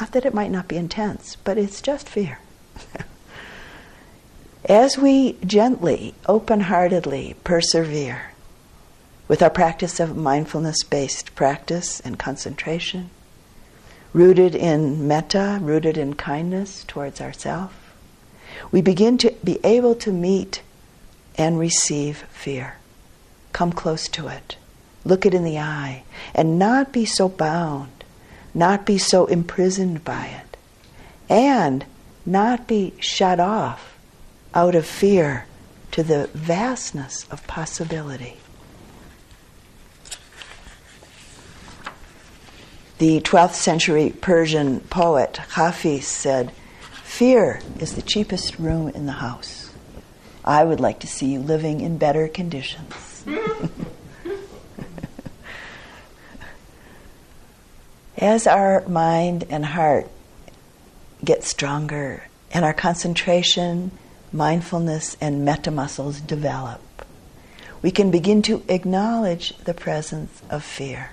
[0.00, 2.38] Not that it might not be intense, but it's just fear.
[4.64, 8.32] As we gently, open heartedly persevere
[9.26, 13.10] with our practice of mindfulness based practice and concentration,
[14.12, 17.74] rooted in metta, rooted in kindness towards ourselves,
[18.70, 20.62] we begin to be able to meet
[21.36, 22.76] and receive fear.
[23.52, 24.56] Come close to it.
[25.04, 26.02] Look it in the eye
[26.34, 28.04] and not be so bound,
[28.52, 30.56] not be so imprisoned by it,
[31.28, 31.84] and
[32.26, 33.96] not be shut off
[34.54, 35.46] out of fear
[35.92, 38.38] to the vastness of possibility.
[42.98, 46.50] The 12th century Persian poet Hafiz said,
[47.04, 49.72] Fear is the cheapest room in the house.
[50.44, 53.24] I would like to see you living in better conditions.
[58.18, 60.08] As our mind and heart
[61.24, 63.92] get stronger and our concentration,
[64.32, 66.80] mindfulness, and metta muscles develop,
[67.80, 71.10] we can begin to acknowledge the presence of fear.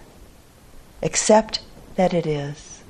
[1.04, 1.60] Accept
[1.96, 2.84] that it is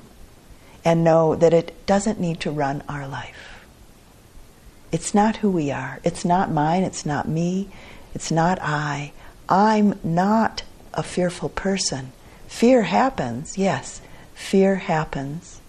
[0.84, 3.64] and know that it doesn't need to run our life.
[4.92, 6.00] It's not who we are.
[6.04, 6.82] It's not mine.
[6.84, 7.68] It's not me.
[8.14, 9.12] It's not I.
[9.48, 10.62] I'm not
[10.94, 12.12] a fearful person.
[12.48, 14.00] Fear happens, yes,
[14.34, 15.60] fear happens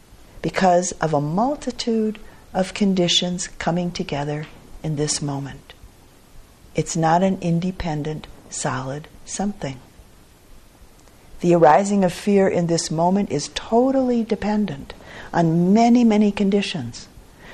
[0.42, 2.20] because of a multitude
[2.54, 4.46] of conditions coming together
[4.84, 5.74] in this moment.
[6.76, 9.80] It's not an independent, solid something.
[11.40, 14.94] The arising of fear in this moment is totally dependent
[15.34, 17.08] on many, many conditions,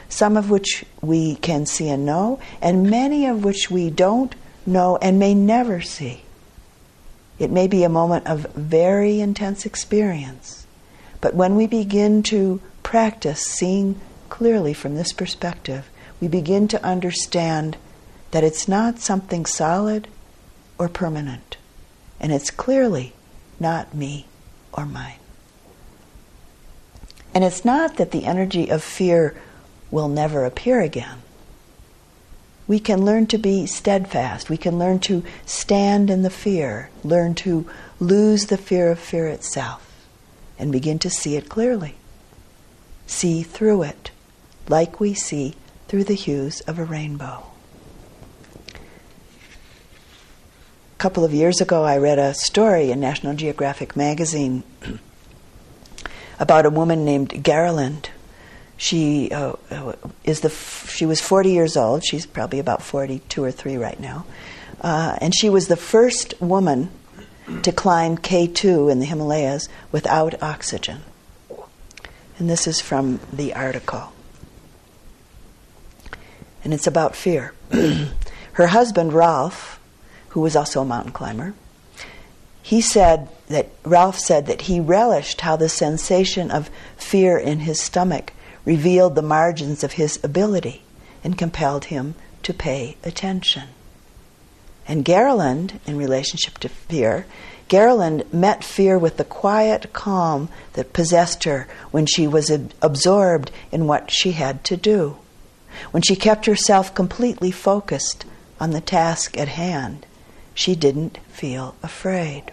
[0.08, 4.98] some of which we can see and know, and many of which we don't know
[5.02, 6.22] and may never see.
[7.40, 10.66] It may be a moment of very intense experience,
[11.20, 15.90] but when we begin to practice seeing clearly from this perspective,
[16.22, 17.76] we begin to understand
[18.32, 20.08] that it's not something solid
[20.78, 21.58] or permanent,
[22.20, 23.14] and it's clearly
[23.60, 24.26] not me
[24.72, 25.20] or mine.
[27.34, 29.36] And it's not that the energy of fear
[29.90, 31.20] will never appear again.
[32.68, 34.50] We can learn to be steadfast.
[34.50, 39.28] We can learn to stand in the fear, learn to lose the fear of fear
[39.28, 40.08] itself,
[40.58, 41.96] and begin to see it clearly.
[43.06, 44.12] See through it,
[44.68, 45.56] like we see
[45.88, 47.53] through the hues of a rainbow.
[51.04, 54.64] Couple of years ago, I read a story in National Geographic magazine
[56.40, 58.08] about a woman named Gerlinde.
[58.78, 62.06] She uh, uh, is the f- she was 40 years old.
[62.06, 64.26] She's probably about 42 or 3 right now,
[64.80, 66.90] uh, and she was the first woman
[67.64, 71.02] to climb K2 in the Himalayas without oxygen.
[72.40, 74.14] And this is from the article.
[76.64, 77.54] And it's about fear.
[78.54, 79.82] Her husband, Ralph,
[80.34, 81.54] who was also a mountain climber,
[82.64, 87.80] he said that Ralph said that he relished how the sensation of fear in his
[87.80, 88.34] stomach
[88.66, 90.82] revealed the margins of his ability
[91.24, 93.70] and compelled him to pay attention.
[94.88, 97.28] And Gerlinde, in relationship to fear,
[97.70, 102.50] Gerlinde met fear with the quiet calm that possessed her when she was
[102.82, 105.18] absorbed in what she had to do,
[105.92, 108.26] when she kept herself completely focused
[108.60, 110.08] on the task at hand.
[110.54, 112.52] She didn't feel afraid.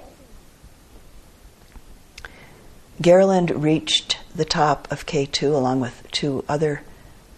[3.00, 6.82] Gerlinde reached the top of K2 along with two other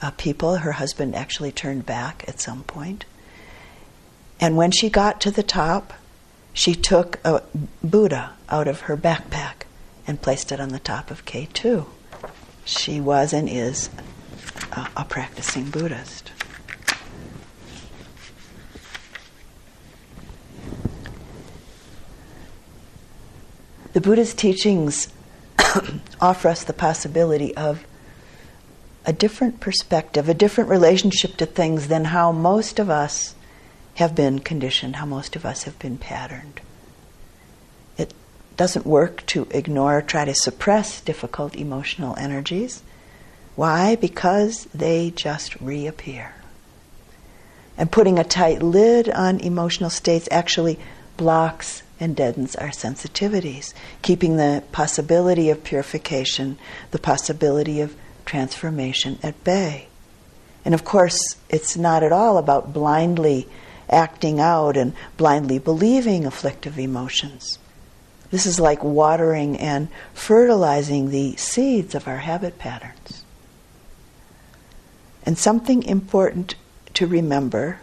[0.00, 0.56] uh, people.
[0.56, 3.04] Her husband actually turned back at some point.
[4.40, 5.92] And when she got to the top,
[6.52, 7.42] she took a
[7.82, 9.66] Buddha out of her backpack
[10.06, 11.86] and placed it on the top of K2.
[12.64, 13.88] She was and is
[14.72, 16.21] a, a practicing Buddhist.
[23.93, 25.09] The Buddha's teachings
[26.20, 27.84] offer us the possibility of
[29.05, 33.34] a different perspective, a different relationship to things than how most of us
[33.97, 36.61] have been conditioned, how most of us have been patterned.
[37.99, 38.14] It
[38.57, 42.82] doesn't work to ignore or try to suppress difficult emotional energies.
[43.57, 43.97] Why?
[43.97, 46.34] Because they just reappear.
[47.76, 50.78] And putting a tight lid on emotional states actually
[51.16, 53.72] blocks and deadens our sensitivities,
[54.03, 56.59] keeping the possibility of purification,
[56.90, 59.86] the possibility of transformation at bay.
[60.64, 63.48] And of course, it's not at all about blindly
[63.88, 67.59] acting out and blindly believing afflictive emotions.
[68.30, 73.24] This is like watering and fertilizing the seeds of our habit patterns.
[75.24, 76.55] And something important
[76.94, 77.80] to remember,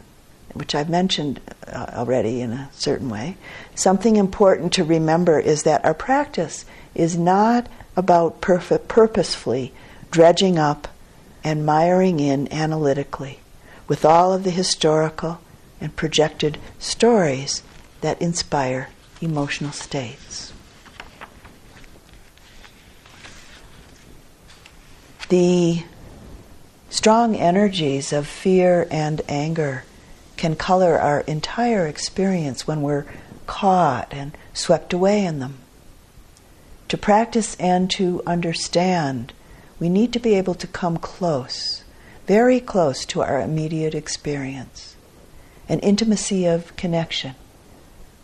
[0.53, 3.37] which I've mentioned uh, already in a certain way,
[3.75, 9.73] something important to remember is that our practice is not about perfect, purposefully
[10.11, 10.87] dredging up
[11.43, 13.39] and miring in analytically
[13.87, 15.39] with all of the historical
[15.81, 17.63] and projected stories
[18.01, 18.89] that inspire
[19.21, 20.53] emotional states.
[25.29, 25.83] The
[26.89, 29.83] strong energies of fear and anger
[30.39, 33.05] can color our entire experience when we're
[33.45, 35.57] caught and swept away in them.
[36.87, 39.33] To practice and to understand,
[39.79, 41.83] we need to be able to come close,
[42.25, 44.95] very close to our immediate experience
[45.67, 47.35] an intimacy of connection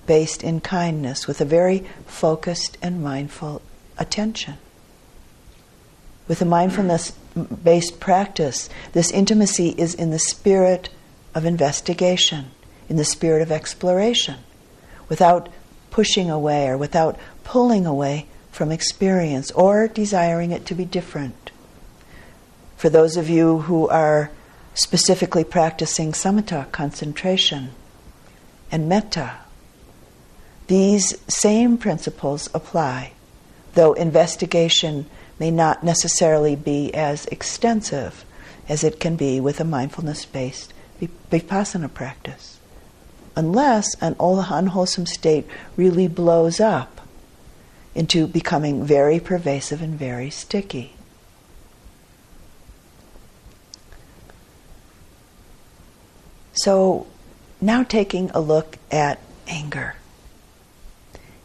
[0.07, 3.61] based in kindness with a very focused and mindful
[3.99, 4.55] attention.
[6.27, 7.11] With a mindfulness
[7.63, 10.89] based practice, this intimacy is in the spirit
[11.35, 12.45] of investigation,
[12.89, 14.37] in the spirit of exploration,
[15.09, 15.49] without
[15.91, 21.51] pushing away or without pulling away from experience or desiring it to be different.
[22.77, 24.31] For those of you who are
[24.73, 27.71] specifically practicing samatha, concentration,
[28.71, 29.37] and metta.
[30.67, 33.13] These same principles apply,
[33.73, 35.05] though investigation
[35.39, 38.25] may not necessarily be as extensive
[38.67, 42.59] as it can be with a mindfulness based vipassana practice,
[43.35, 47.01] unless an unwholesome state really blows up
[47.93, 50.93] into becoming very pervasive and very sticky.
[56.53, 57.07] So,
[57.59, 59.95] now taking a look at anger.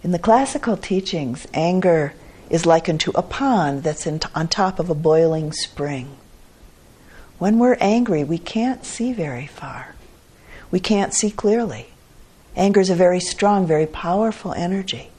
[0.03, 2.15] In the classical teachings, anger
[2.49, 6.17] is likened to a pond that's in, on top of a boiling spring.
[7.41, 9.97] When we're angry, we can't see very far.
[10.71, 11.89] We can't see clearly.
[12.55, 15.11] Anger is a very strong, very powerful energy.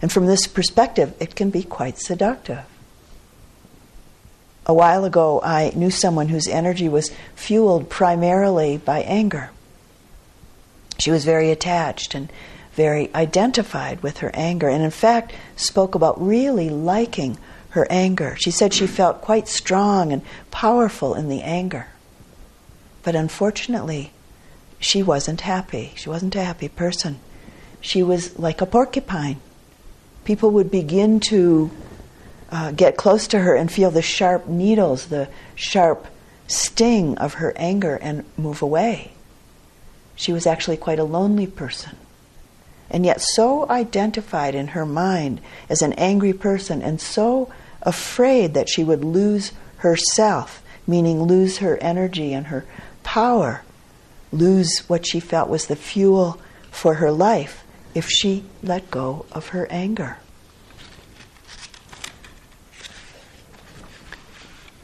[0.00, 2.64] And from this perspective, it can be quite seductive
[4.68, 9.50] a while ago, I knew someone whose energy was fueled primarily by anger.
[10.98, 12.30] She was very attached and
[12.74, 17.38] very identified with her anger, and in fact, spoke about really liking
[17.70, 18.36] her anger.
[18.38, 21.88] She said she felt quite strong and powerful in the anger.
[23.02, 24.12] But unfortunately,
[24.78, 25.92] she wasn't happy.
[25.96, 27.18] She wasn't a happy person.
[27.80, 29.40] She was like a porcupine.
[30.24, 31.70] People would begin to
[32.50, 36.06] uh, get close to her and feel the sharp needles, the sharp
[36.46, 39.12] sting of her anger, and move away.
[40.16, 41.96] She was actually quite a lonely person.
[42.90, 47.52] And yet, so identified in her mind as an angry person, and so
[47.88, 52.66] afraid that she would lose herself, meaning lose her energy and her
[53.02, 53.62] power,
[54.30, 56.38] lose what she felt was the fuel
[56.70, 57.64] for her life,
[57.94, 60.18] if she let go of her anger.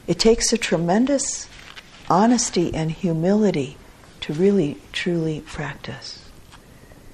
[0.07, 1.47] It takes a tremendous
[2.09, 3.77] honesty and humility
[4.21, 6.27] to really, truly practice.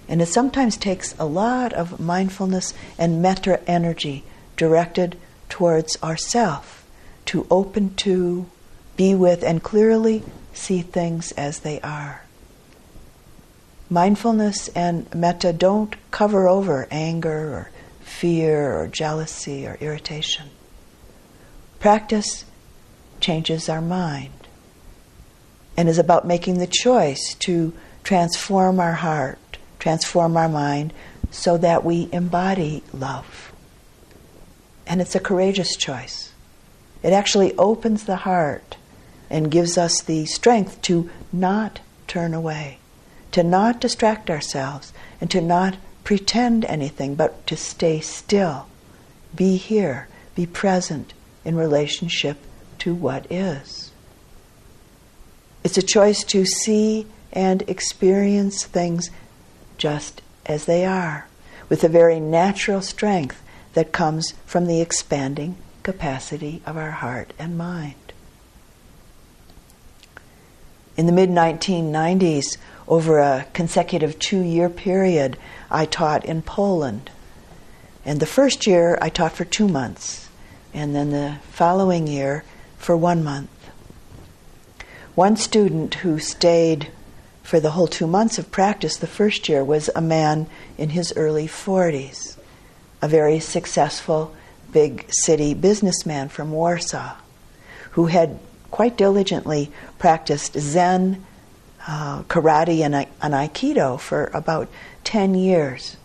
[0.07, 4.23] And it sometimes takes a lot of mindfulness and metta energy
[4.55, 5.17] directed
[5.51, 6.83] towards ourself
[7.25, 8.49] to open to,
[8.97, 10.23] be with, and clearly
[10.53, 12.23] see things as they are.
[13.89, 20.49] Mindfulness and metta don't cover over anger or fear or jealousy or irritation.
[21.79, 22.45] Practice
[23.19, 24.33] changes our mind
[25.75, 27.73] and is about making the choice to
[28.03, 30.93] transform our heart, transform our mind,
[31.29, 33.50] so that we embody love.
[34.91, 36.33] And it's a courageous choice.
[37.01, 38.75] It actually opens the heart
[39.29, 42.79] and gives us the strength to not turn away,
[43.31, 48.67] to not distract ourselves, and to not pretend anything, but to stay still,
[49.33, 51.13] be here, be present
[51.45, 52.39] in relationship
[52.79, 53.93] to what is.
[55.63, 59.09] It's a choice to see and experience things
[59.77, 61.27] just as they are,
[61.69, 63.40] with a very natural strength
[63.73, 67.95] that comes from the expanding capacity of our heart and mind.
[70.97, 72.57] In the mid 1990s,
[72.87, 75.37] over a consecutive two year period,
[75.69, 77.09] I taught in Poland.
[78.03, 80.27] And the first year I taught for two months,
[80.73, 82.43] and then the following year
[82.77, 83.49] for one month.
[85.15, 86.91] One student who stayed
[87.43, 90.47] for the whole two months of practice the first year was a man
[90.77, 92.37] in his early 40s,
[93.01, 94.35] a very successful
[94.71, 97.15] big city businessman from Warsaw,
[97.91, 98.39] who had
[98.69, 101.25] quite diligently practiced Zen,
[101.87, 104.69] uh, karate, and, and Aikido for about
[105.03, 105.97] 10 years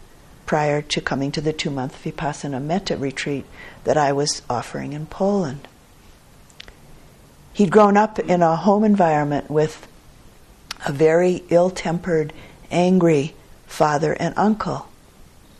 [0.46, 3.44] prior to coming to the two month Vipassana Metta retreat
[3.84, 5.68] that I was offering in Poland.
[7.52, 9.86] He'd grown up in a home environment with
[10.86, 12.32] a very ill tempered,
[12.70, 13.34] angry
[13.66, 14.88] father and uncle,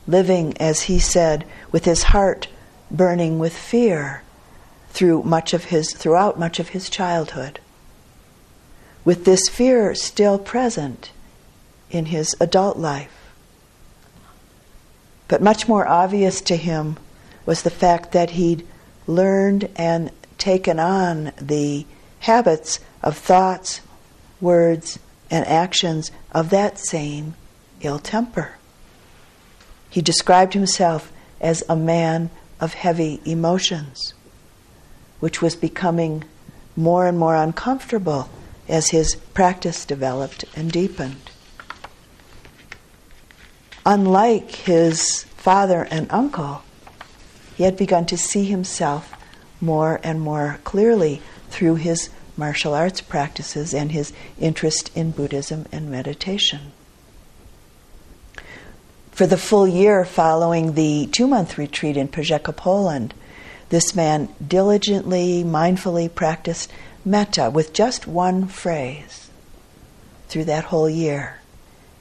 [0.07, 2.49] living, as he said, with his heart
[2.91, 4.23] burning with fear
[4.91, 7.61] through much of his, throughout much of his childhood.
[9.05, 11.11] With this fear still present
[11.91, 13.33] in his adult life.
[15.29, 16.97] But much more obvious to him
[17.45, 18.67] was the fact that he'd
[19.07, 21.87] learned and taken on the
[22.21, 23.81] habits of thoughts,
[24.41, 24.99] words,
[25.31, 27.35] and actions of that same
[27.81, 28.53] ill temper.
[29.89, 32.30] He described himself as a man
[32.61, 34.14] of heavy emotions,
[35.20, 36.24] which was becoming
[36.76, 38.28] more and more uncomfortable
[38.68, 41.30] as his practice developed and deepened.
[43.84, 46.62] Unlike his father and uncle,
[47.57, 49.14] he had begun to see himself
[49.61, 55.91] more and more clearly through his martial arts practices and his interest in Buddhism and
[55.91, 56.72] meditation.
[59.17, 63.14] For the full year following the two month retreat in Pazeka, Poland,
[63.71, 66.71] this man diligently, mindfully practiced
[67.03, 69.31] metta with just one phrase
[70.29, 71.39] through that whole year.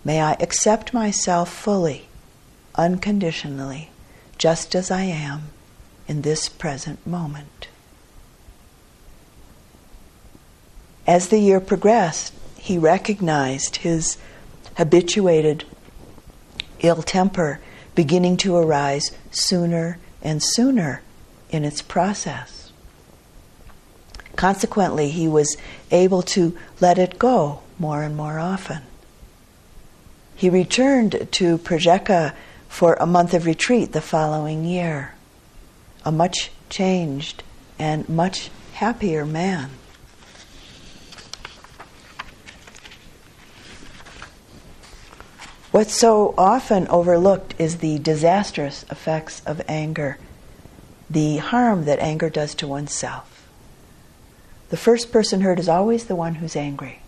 [0.03, 2.09] May I accept myself fully,
[2.75, 3.91] unconditionally,
[4.37, 5.43] just as I am
[6.09, 7.69] in this present moment.
[11.07, 14.17] As the year progressed, he recognized his
[14.75, 15.63] habituated
[16.87, 17.59] ill temper
[17.95, 21.01] beginning to arise sooner and sooner
[21.49, 22.71] in its process.
[24.35, 25.55] Consequently, he was
[25.91, 28.81] able to let it go more and more often.
[30.35, 32.33] He returned to Pazeka
[32.67, 35.13] for a month of retreat the following year,
[36.03, 37.43] a much changed
[37.79, 39.69] and much happier man.
[45.75, 50.17] What's so often overlooked is the disastrous effects of anger,
[51.09, 53.49] the harm that anger does to oneself.
[54.69, 57.01] The first person hurt is always the one who's angry.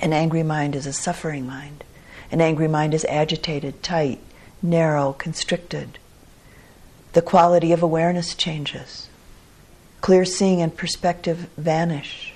[0.00, 1.82] An angry mind is a suffering mind.
[2.30, 4.20] An angry mind is agitated, tight,
[4.62, 5.98] narrow, constricted.
[7.14, 9.08] The quality of awareness changes.
[10.02, 12.32] Clear seeing and perspective vanish.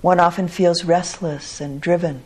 [0.00, 2.24] One often feels restless and driven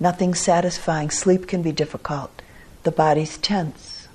[0.00, 1.10] nothing satisfying.
[1.10, 2.42] Sleep can be difficult.
[2.82, 4.08] The body's tense.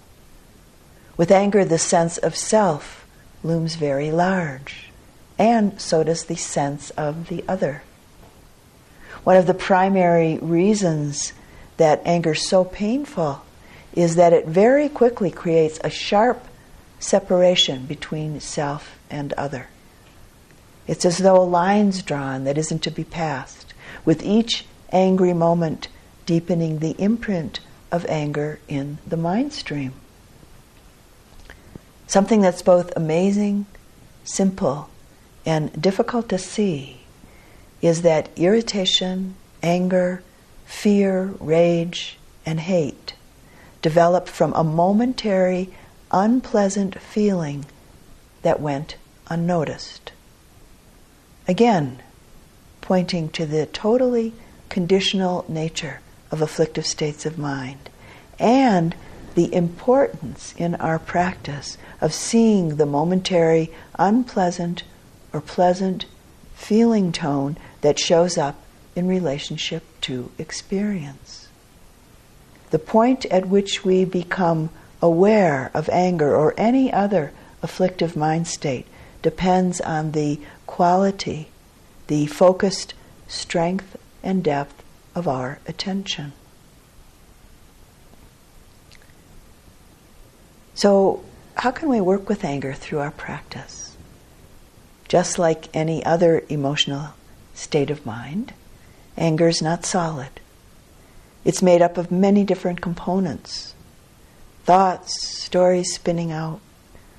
[1.15, 3.05] With anger, the sense of self
[3.43, 4.89] looms very large,
[5.37, 7.83] and so does the sense of the other.
[9.23, 11.33] One of the primary reasons
[11.77, 13.41] that anger is so painful
[13.93, 16.45] is that it very quickly creates a sharp
[16.99, 19.67] separation between self and other.
[20.87, 23.73] It's as though a line's drawn that isn't to be passed,
[24.03, 24.65] with each
[24.95, 25.89] angry moment
[26.25, 27.59] deepening the imprint
[27.91, 29.93] of anger in the mind stream.
[32.07, 33.65] Something that's both amazing,
[34.23, 34.89] simple,
[35.45, 37.01] and difficult to see
[37.81, 40.23] is that irritation, anger,
[40.65, 43.13] fear, rage, and hate
[43.81, 45.69] develop from a momentary,
[46.09, 47.63] unpleasant feeling
[48.41, 48.95] that went
[49.27, 50.11] unnoticed.
[51.47, 52.01] Again,
[52.81, 54.33] pointing to the totally
[54.75, 56.01] conditional nature
[56.31, 57.89] of afflictive states of mind
[58.37, 58.93] and
[59.33, 64.83] the importance in our practice of seeing the momentary unpleasant
[65.31, 66.05] or pleasant
[66.55, 68.57] feeling tone that shows up
[68.97, 71.47] in relationship to experience.
[72.71, 74.71] The point at which we become
[75.01, 77.31] aware of anger or any other
[77.63, 78.87] afflictive mind state
[79.21, 81.47] depends on the quality,
[82.07, 82.93] the focused
[83.29, 83.95] strength
[84.25, 84.83] and depth
[85.15, 86.33] of our attention.
[90.73, 91.23] So,
[91.55, 93.95] how can we work with anger through our practice?
[95.07, 97.13] Just like any other emotional
[97.53, 98.53] state of mind,
[99.15, 100.41] anger is not solid.
[101.45, 103.73] It's made up of many different components
[104.65, 106.59] thoughts, stories spinning out,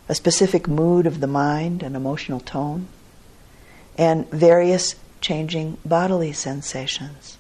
[0.08, 2.88] a specific mood of the mind, an emotional tone,
[3.96, 7.38] and various changing bodily sensations,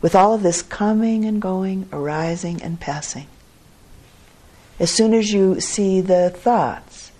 [0.00, 3.26] with all of this coming and going, arising and passing.
[4.78, 7.10] As soon as you see the thoughts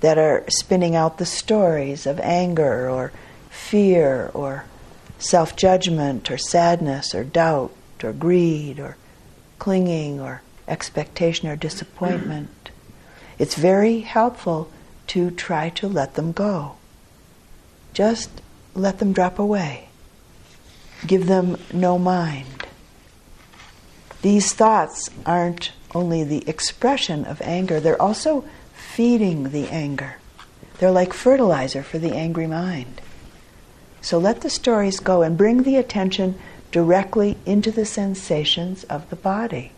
[0.00, 3.12] that are spinning out the stories of anger or
[3.48, 4.66] fear or
[5.18, 7.72] self judgment or sadness or doubt
[8.04, 8.96] or greed or
[9.58, 12.70] clinging or expectation or disappointment,
[13.38, 14.70] it's very helpful
[15.06, 16.76] to try to let them go.
[17.94, 18.42] Just
[18.76, 19.88] let them drop away.
[21.06, 22.66] Give them no mind.
[24.22, 30.16] These thoughts aren't only the expression of anger, they're also feeding the anger.
[30.78, 33.00] They're like fertilizer for the angry mind.
[34.00, 36.38] So let the stories go and bring the attention
[36.70, 39.72] directly into the sensations of the body.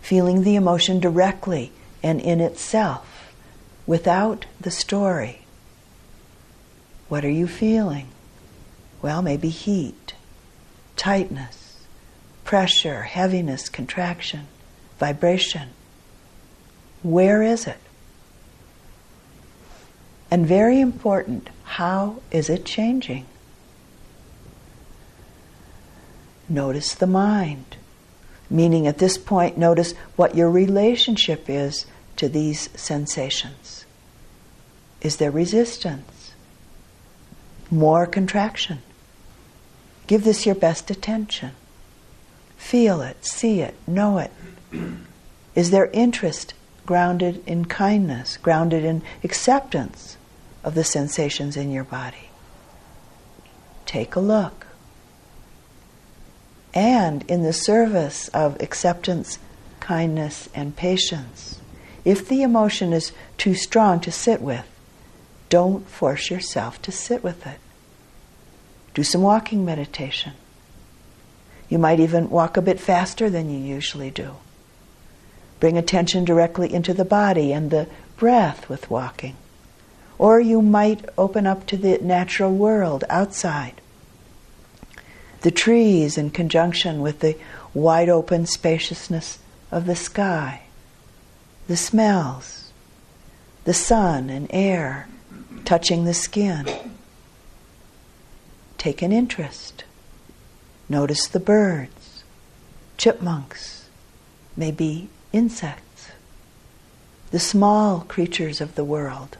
[0.00, 1.72] Feeling the emotion directly
[2.02, 3.32] and in itself,
[3.86, 5.37] without the story.
[7.08, 8.08] What are you feeling?
[9.00, 10.14] Well, maybe heat,
[10.96, 11.86] tightness,
[12.44, 14.46] pressure, heaviness, contraction,
[14.98, 15.70] vibration.
[17.02, 17.78] Where is it?
[20.30, 23.26] And very important, how is it changing?
[26.48, 27.76] Notice the mind.
[28.50, 31.86] Meaning, at this point, notice what your relationship is
[32.16, 33.84] to these sensations.
[35.02, 36.17] Is there resistance?
[37.70, 38.78] More contraction?
[40.06, 41.50] Give this your best attention.
[42.56, 44.32] Feel it, see it, know it.
[45.54, 46.54] Is there interest
[46.86, 50.16] grounded in kindness, grounded in acceptance
[50.64, 52.30] of the sensations in your body?
[53.84, 54.66] Take a look.
[56.74, 59.38] And in the service of acceptance,
[59.80, 61.60] kindness, and patience,
[62.04, 64.66] if the emotion is too strong to sit with,
[65.48, 67.58] don't force yourself to sit with it.
[68.94, 70.32] Do some walking meditation.
[71.68, 74.36] You might even walk a bit faster than you usually do.
[75.60, 79.36] Bring attention directly into the body and the breath with walking.
[80.18, 83.80] Or you might open up to the natural world outside.
[85.42, 87.36] The trees in conjunction with the
[87.74, 89.38] wide open spaciousness
[89.70, 90.62] of the sky.
[91.68, 92.72] The smells.
[93.64, 95.06] The sun and air
[95.68, 96.66] touching the skin.
[98.78, 99.84] Take an interest.
[100.88, 102.24] Notice the birds,
[102.96, 103.86] chipmunks,
[104.56, 106.08] maybe insects,
[107.32, 109.36] the small creatures of the world.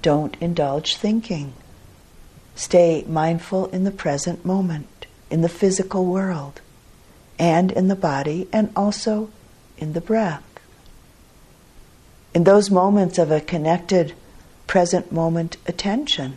[0.00, 1.52] Don't indulge thinking.
[2.54, 6.62] Stay mindful in the present moment, in the physical world,
[7.38, 9.28] and in the body, and also
[9.76, 10.42] in the breath.
[12.32, 14.14] In those moments of a connected,
[14.68, 16.36] present moment attention,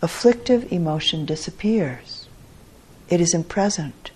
[0.00, 2.28] afflictive emotion disappears
[3.10, 4.12] it isn't present.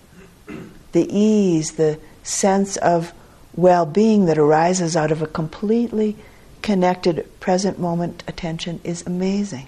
[0.93, 3.13] The ease, the sense of
[3.55, 6.17] well being that arises out of a completely
[6.63, 9.67] connected present moment attention is amazing,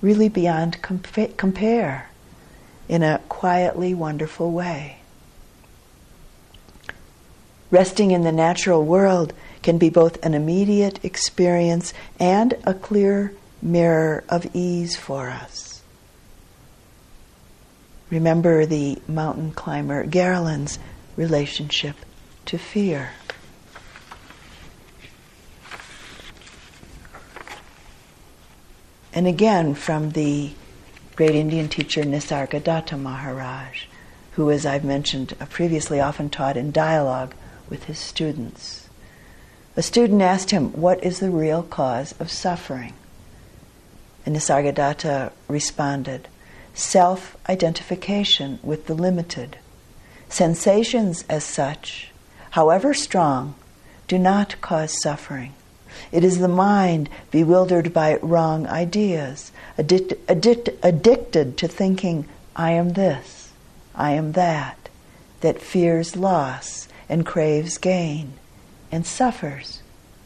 [0.00, 2.08] really beyond compa- compare.
[2.88, 4.98] in a quietly wonderful way.
[7.70, 9.32] Resting in the natural world
[9.62, 15.82] can be both an immediate experience and a clear mirror of ease for us.
[18.10, 20.78] Remember the mountain climber Gerlinde's
[21.16, 21.96] relationship
[22.46, 23.10] to fear.
[29.14, 30.52] And again from the
[31.16, 33.84] great Indian teacher Nisargadatta Maharaj,
[34.32, 37.34] who, as I've mentioned previously, often taught in dialogue
[37.68, 38.81] with his students.
[39.74, 42.92] A student asked him, What is the real cause of suffering?
[44.26, 46.28] And Nisargadatta responded,
[46.74, 49.56] Self identification with the limited.
[50.28, 52.10] Sensations as such,
[52.50, 53.54] however strong,
[54.08, 55.54] do not cause suffering.
[56.10, 62.90] It is the mind bewildered by wrong ideas, addict, addict, addicted to thinking, I am
[62.90, 63.52] this,
[63.94, 64.90] I am that,
[65.40, 68.34] that fears loss and craves gain
[68.92, 69.82] and suffers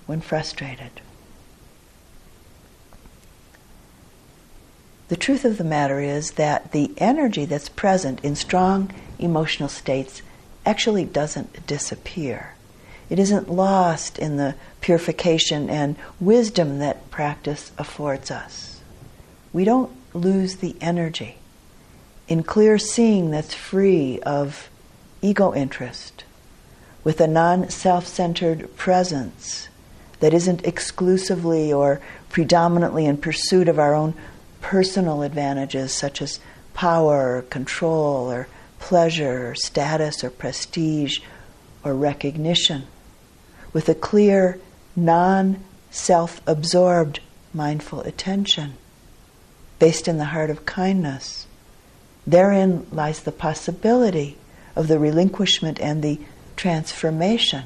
[0.06, 1.00] when frustrated.
[5.08, 10.20] The truth of the matter is that the energy that's present in strong emotional states
[10.66, 12.54] actually doesn't disappear.
[13.08, 18.80] It isn't lost in the purification and wisdom that practice affords us.
[19.52, 21.36] We don't lose the energy.
[22.26, 24.68] In clear seeing that's free of
[25.22, 26.24] ego interest,
[27.06, 29.68] with a non self centered presence
[30.18, 32.00] that isn't exclusively or
[32.30, 34.12] predominantly in pursuit of our own
[34.60, 36.40] personal advantages, such as
[36.74, 38.48] power, or control, or
[38.80, 41.20] pleasure, or status, or prestige,
[41.84, 42.82] or recognition
[43.72, 44.58] with a clear,
[44.96, 47.20] non self absorbed
[47.54, 48.74] mindful attention
[49.78, 51.46] based in the heart of kindness.
[52.26, 54.36] Therein lies the possibility
[54.74, 56.18] of the relinquishment and the
[56.56, 57.64] transformation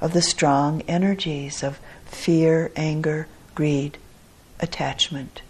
[0.00, 3.98] of the strong energies of fear, anger, greed,
[4.60, 5.42] attachment,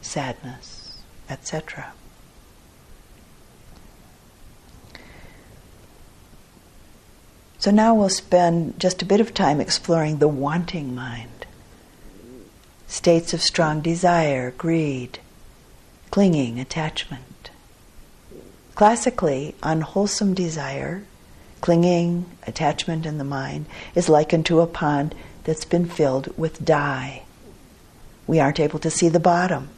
[0.00, 1.92] sadness, etc.
[7.58, 11.46] So now we'll spend just a bit of time exploring the wanting mind.
[12.88, 15.20] States of strong desire, greed,
[16.10, 17.50] clinging, attachment.
[18.74, 21.04] Classically, unwholesome desire,
[21.62, 27.22] clinging, attachment in the mind, is likened to a pond that's been filled with dye.
[28.26, 29.70] We aren't able to see the bottom.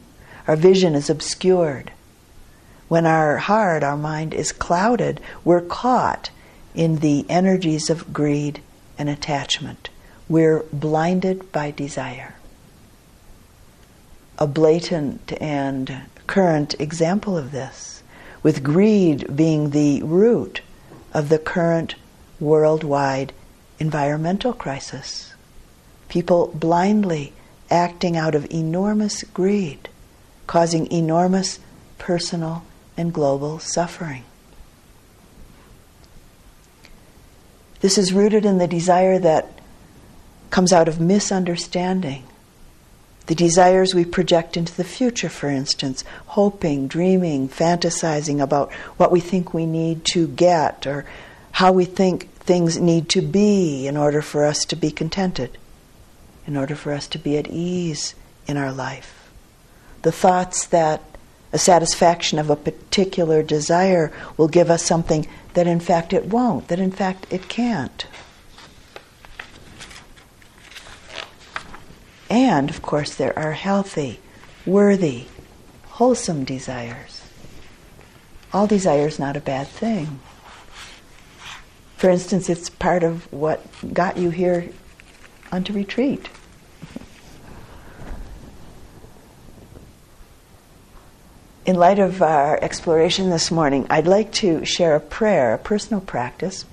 [0.47, 1.91] Our vision is obscured.
[2.87, 6.29] When our heart, our mind is clouded, we're caught
[6.73, 8.61] in the energies of greed
[8.97, 9.89] and attachment.
[10.27, 12.35] We're blinded by desire.
[14.37, 18.03] A blatant and current example of this,
[18.43, 20.61] with greed being the root
[21.15, 21.95] of the current
[22.41, 23.31] worldwide
[23.79, 25.33] environmental crisis.
[26.09, 27.31] People blindly
[27.71, 29.87] acting out of enormous greed,
[30.45, 31.59] causing enormous
[31.97, 32.65] personal
[32.97, 34.25] and global suffering.
[37.79, 39.47] This is rooted in the desire that
[40.49, 42.25] comes out of misunderstanding.
[43.27, 49.19] The desires we project into the future, for instance, hoping, dreaming, fantasizing about what we
[49.19, 51.05] think we need to get or
[51.51, 55.57] how we think things need to be in order for us to be contented,
[56.45, 58.13] in order for us to be at ease
[58.45, 59.31] in our life.
[60.03, 61.01] The thoughts that
[61.51, 66.67] a satisfaction of a particular desire will give us something that in fact it won't,
[66.67, 68.05] that in fact it can't.
[72.29, 74.19] And, of course, there are healthy,
[74.65, 75.25] worthy,
[75.85, 77.21] wholesome desires.
[78.53, 80.19] All desire is not a bad thing.
[81.97, 84.69] For instance, it's part of what got you here
[85.51, 86.29] onto retreat.
[91.65, 95.99] in light of our exploration this morning, I'd like to share a prayer, a personal
[95.99, 96.63] practice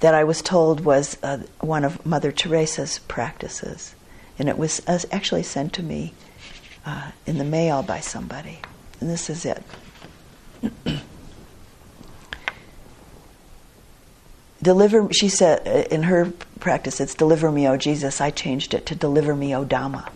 [0.00, 3.94] that I was told was uh, one of Mother Teresa's practices.
[4.38, 6.14] And it was uh, actually sent to me
[6.84, 8.58] uh, in the mail by somebody.
[9.00, 9.62] And this is it.
[14.62, 18.20] deliver, she said, uh, in her practice, it's deliver me, O Jesus.
[18.20, 20.10] I changed it to deliver me, O Dhamma.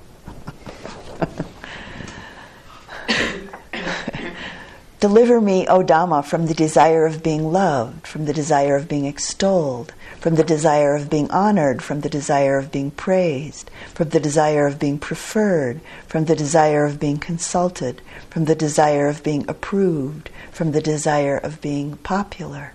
[5.05, 9.05] Deliver me, O Dhamma, from the desire of being loved, from the desire of being
[9.05, 14.19] extolled, from the desire of being honored, from the desire of being praised, from the
[14.19, 18.01] desire of being preferred, from the desire of being consulted,
[18.31, 22.73] from the desire of being approved, from the desire of being popular,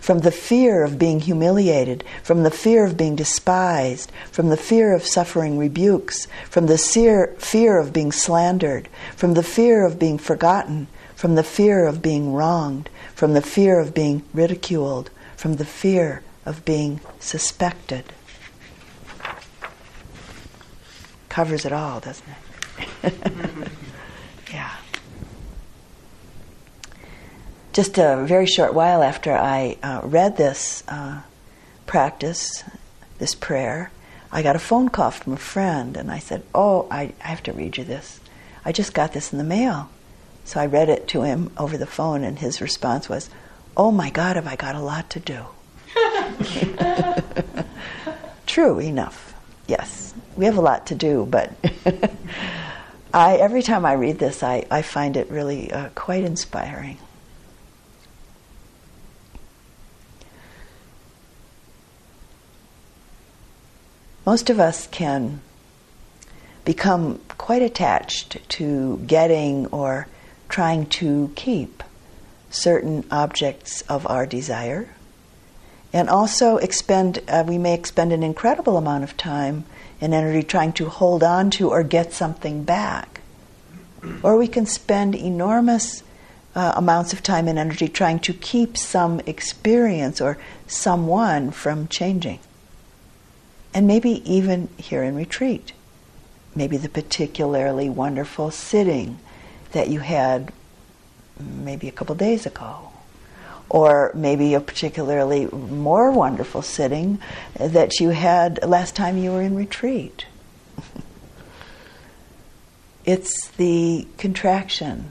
[0.00, 4.94] from the fear of being humiliated, from the fear of being despised, from the fear
[4.94, 10.86] of suffering rebukes, from the fear of being slandered, from the fear of being forgotten,
[11.22, 16.20] from the fear of being wronged, from the fear of being ridiculed, from the fear
[16.44, 18.04] of being suspected.
[21.28, 22.26] Covers it all, doesn't
[23.04, 23.14] it?
[24.52, 24.74] yeah.
[27.72, 31.20] Just a very short while after I uh, read this uh,
[31.86, 32.64] practice,
[33.20, 33.92] this prayer,
[34.32, 37.44] I got a phone call from a friend, and I said, Oh, I, I have
[37.44, 38.18] to read you this.
[38.64, 39.88] I just got this in the mail.
[40.44, 43.30] So I read it to him over the phone, and his response was,
[43.76, 45.44] Oh my God, have I got a lot to do?
[48.46, 49.34] True enough,
[49.66, 50.14] yes.
[50.36, 51.52] We have a lot to do, but
[53.14, 56.98] I, every time I read this, I, I find it really uh, quite inspiring.
[64.24, 65.40] Most of us can
[66.64, 70.06] become quite attached to getting or
[70.52, 71.82] trying to keep
[72.50, 74.88] certain objects of our desire.
[75.92, 79.64] And also expend, uh, we may expend an incredible amount of time
[80.00, 83.20] and energy trying to hold on to or get something back.
[84.22, 86.02] Or we can spend enormous
[86.54, 90.36] uh, amounts of time and energy trying to keep some experience or
[90.66, 92.40] someone from changing.
[93.72, 95.72] And maybe even here in retreat.
[96.54, 99.18] Maybe the particularly wonderful sitting
[99.72, 100.52] that you had
[101.38, 102.90] maybe a couple days ago.
[103.68, 107.18] Or maybe a particularly more wonderful sitting
[107.58, 110.26] that you had last time you were in retreat.
[113.04, 115.10] it's the contraction,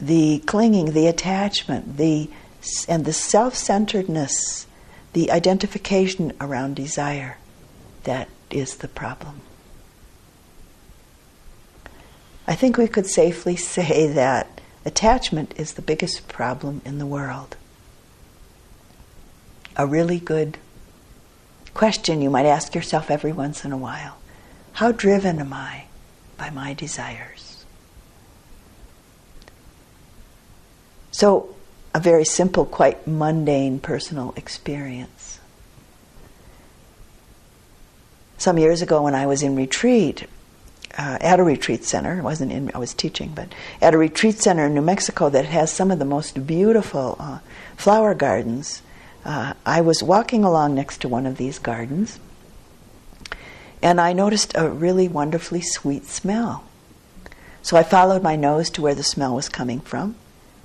[0.00, 2.30] the clinging, the attachment, the
[2.88, 4.66] and the self-centeredness,
[5.12, 7.36] the identification around desire
[8.04, 9.40] that is the problem.
[12.46, 17.56] I think we could safely say that attachment is the biggest problem in the world.
[19.76, 20.58] A really good
[21.72, 24.18] question you might ask yourself every once in a while
[24.74, 25.84] How driven am I
[26.36, 27.64] by my desires?
[31.10, 31.54] So,
[31.94, 35.38] a very simple, quite mundane personal experience.
[38.36, 40.26] Some years ago, when I was in retreat,
[40.96, 42.18] uh, at a retreat center.
[42.18, 43.48] I wasn't in, I was teaching, but
[43.80, 47.38] at a retreat center in New Mexico that has some of the most beautiful uh,
[47.76, 48.82] flower gardens.
[49.24, 52.20] Uh, I was walking along next to one of these gardens,
[53.82, 56.64] and I noticed a really wonderfully sweet smell.
[57.62, 60.16] So I followed my nose to where the smell was coming from.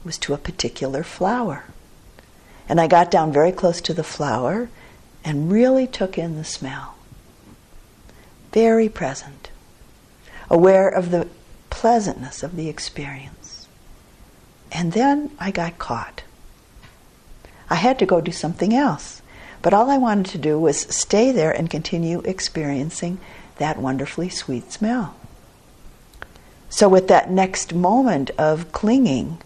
[0.02, 1.64] It was to a particular flower.
[2.68, 4.70] And I got down very close to the flower
[5.24, 6.96] and really took in the smell.
[8.52, 9.39] Very present
[10.50, 11.28] aware of the
[11.70, 13.68] pleasantness of the experience.
[14.72, 16.24] And then I got caught.
[17.70, 19.22] I had to go do something else.
[19.62, 23.20] But all I wanted to do was stay there and continue experiencing
[23.58, 25.16] that wonderfully sweet smell.
[26.70, 29.40] So, with that next moment of clinging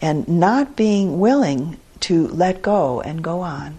[0.00, 3.78] and not being willing to let go and go on,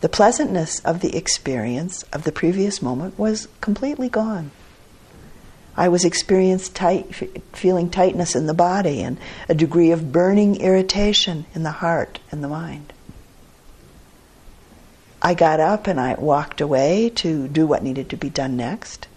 [0.00, 4.50] the pleasantness of the experience of the previous moment was completely gone.
[5.76, 7.14] I was experiencing tight,
[7.52, 9.18] feeling tightness in the body and
[9.48, 12.92] a degree of burning irritation in the heart and the mind.
[15.20, 19.08] I got up and I walked away to do what needed to be done next.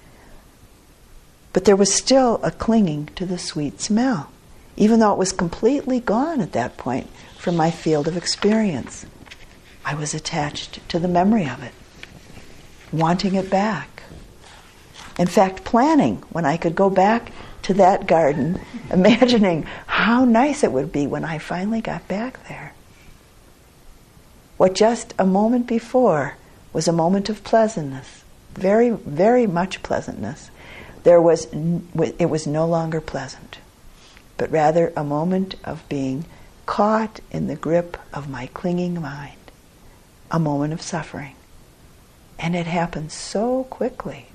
[1.54, 4.32] But there was still a clinging to the sweet smell,
[4.78, 9.06] even though it was completely gone at that point from my field of experience.
[9.84, 11.74] I was attached to the memory of it,
[12.92, 13.97] wanting it back.
[15.18, 17.32] In fact, planning when I could go back
[17.64, 18.60] to that garden,
[18.92, 22.74] imagining how nice it would be when I finally got back there.
[24.58, 26.36] What just a moment before
[26.74, 30.50] was a moment of pleasantness, very, very much pleasantness.
[31.04, 33.60] There was, it was no longer pleasant,
[34.36, 36.26] but rather a moment of being
[36.66, 39.38] caught in the grip of my clinging mind,
[40.30, 41.36] a moment of suffering.
[42.38, 44.27] And it happened so quickly.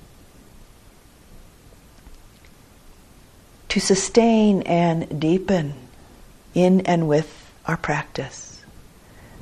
[3.73, 5.73] To sustain and deepen
[6.53, 8.61] in and with our practice.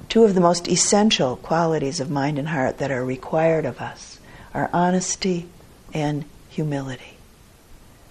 [0.07, 4.21] Two of the most essential qualities of mind and heart that are required of us
[4.53, 5.49] are honesty
[5.93, 7.17] and humility.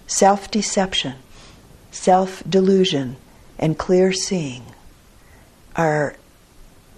[0.05, 1.15] Self deception,
[1.89, 3.15] self delusion,
[3.57, 4.63] and clear seeing
[5.75, 6.15] are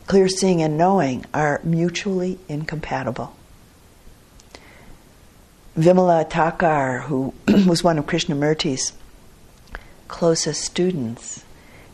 [0.06, 3.34] clear seeing and knowing are mutually incompatible.
[5.78, 7.34] Vimala Thakar, who
[7.66, 8.92] was one of Krishnamurti's
[10.14, 11.44] closest students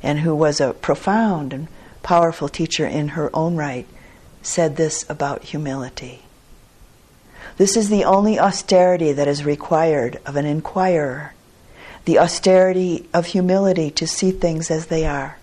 [0.04, 1.70] and who was a profound and
[2.04, 3.88] powerful teacher in her own right,
[4.42, 6.24] said this about humility.
[7.56, 11.34] This is the only austerity that is required of an inquirer
[12.04, 15.38] the austerity of humility to see things as they are,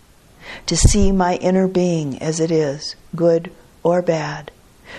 [0.66, 3.52] to see my inner being as it is, good
[3.84, 4.50] or bad,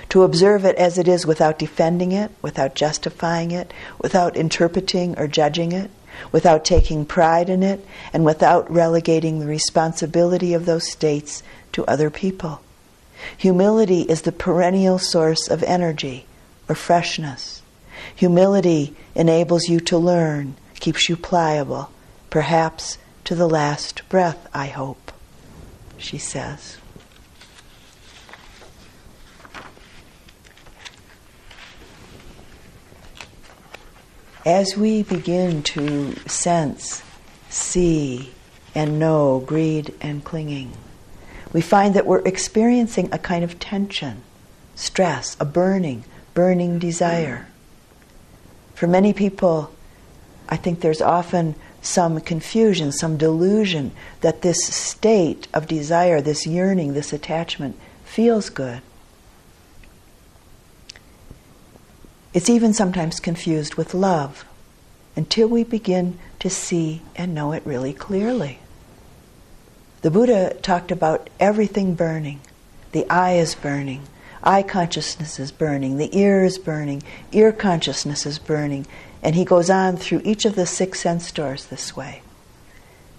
[0.07, 5.27] to observe it as it is without defending it, without justifying it, without interpreting or
[5.27, 5.91] judging it,
[6.31, 12.09] without taking pride in it, and without relegating the responsibility of those states to other
[12.09, 12.61] people.
[13.37, 16.25] Humility is the perennial source of energy
[16.69, 17.61] or freshness.
[18.15, 21.91] Humility enables you to learn, keeps you pliable,
[22.29, 25.11] perhaps to the last breath, I hope,
[25.97, 26.76] she says.
[34.47, 37.03] As we begin to sense,
[37.49, 38.31] see,
[38.73, 40.71] and know greed and clinging,
[41.51, 44.21] we find that we're experiencing a kind of tension,
[44.73, 47.49] stress, a burning, burning desire.
[48.73, 49.69] For many people,
[50.47, 53.91] I think there's often some confusion, some delusion
[54.21, 58.81] that this state of desire, this yearning, this attachment feels good.
[62.37, 64.45] It's even sometimes confused with love
[65.15, 68.59] until we begin to see and know it really clearly.
[70.03, 72.41] The Buddha talked about everything burning.
[72.91, 74.03] The eye is burning,
[74.43, 78.85] eye consciousness is burning, the ear is burning, ear consciousness is burning,
[79.23, 82.21] and he goes on through each of the six sense doors this way.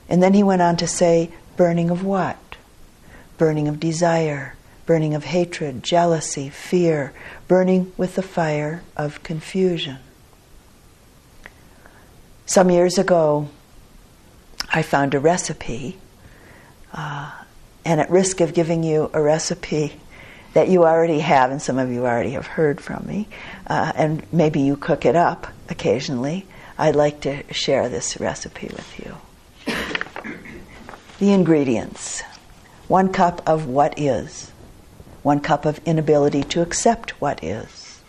[0.09, 2.39] And then he went on to say, burning of what?
[3.37, 4.55] Burning of desire,
[4.89, 7.13] burning of hatred, jealousy, fear,
[7.47, 9.99] burning with the fire of confusion.
[12.47, 13.51] Some years ago,
[14.73, 15.99] I found a recipe,
[16.95, 17.31] uh,
[17.85, 19.93] and at risk of giving you a recipe
[20.55, 23.29] that you already have, and some of you already have heard from me,
[23.67, 26.47] uh, and maybe you cook it up occasionally,
[26.79, 29.75] I'd like to share this recipe with you.
[31.19, 32.23] The ingredients
[32.87, 34.51] one cup of what is,
[35.29, 38.01] one cup of inability to accept what is,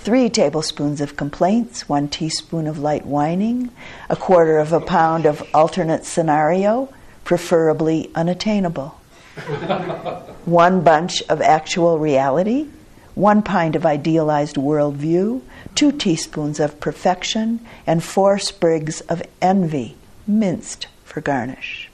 [0.00, 3.70] three tablespoons of complaints, one teaspoon of light whining,
[4.10, 6.92] a quarter of a pound of alternate scenario,
[7.22, 8.88] preferably unattainable
[10.46, 12.66] one bunch of actual reality,
[13.14, 15.40] one pint of idealized worldview,
[15.76, 19.96] two teaspoons of perfection, and four sprigs of envy,
[20.26, 21.88] minced for garnish.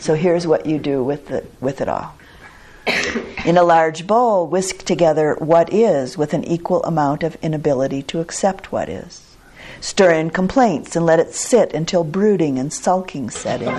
[0.00, 2.12] So here's what you do with, the, with it all.
[3.44, 8.20] In a large bowl, whisk together what is with an equal amount of inability to
[8.20, 9.36] accept what is.
[9.80, 13.74] Stir in complaints and let it sit until brooding and sulking set in.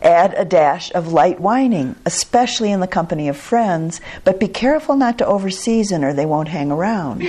[0.00, 4.94] Add a dash of light whining, especially in the company of friends, but be careful
[4.94, 7.24] not to overseason or they won't hang around.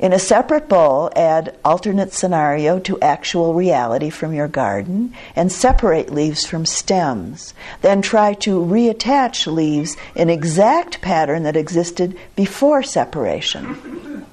[0.00, 6.10] In a separate bowl, add alternate scenario to actual reality from your garden and separate
[6.10, 7.54] leaves from stems.
[7.82, 14.26] Then try to reattach leaves in exact pattern that existed before separation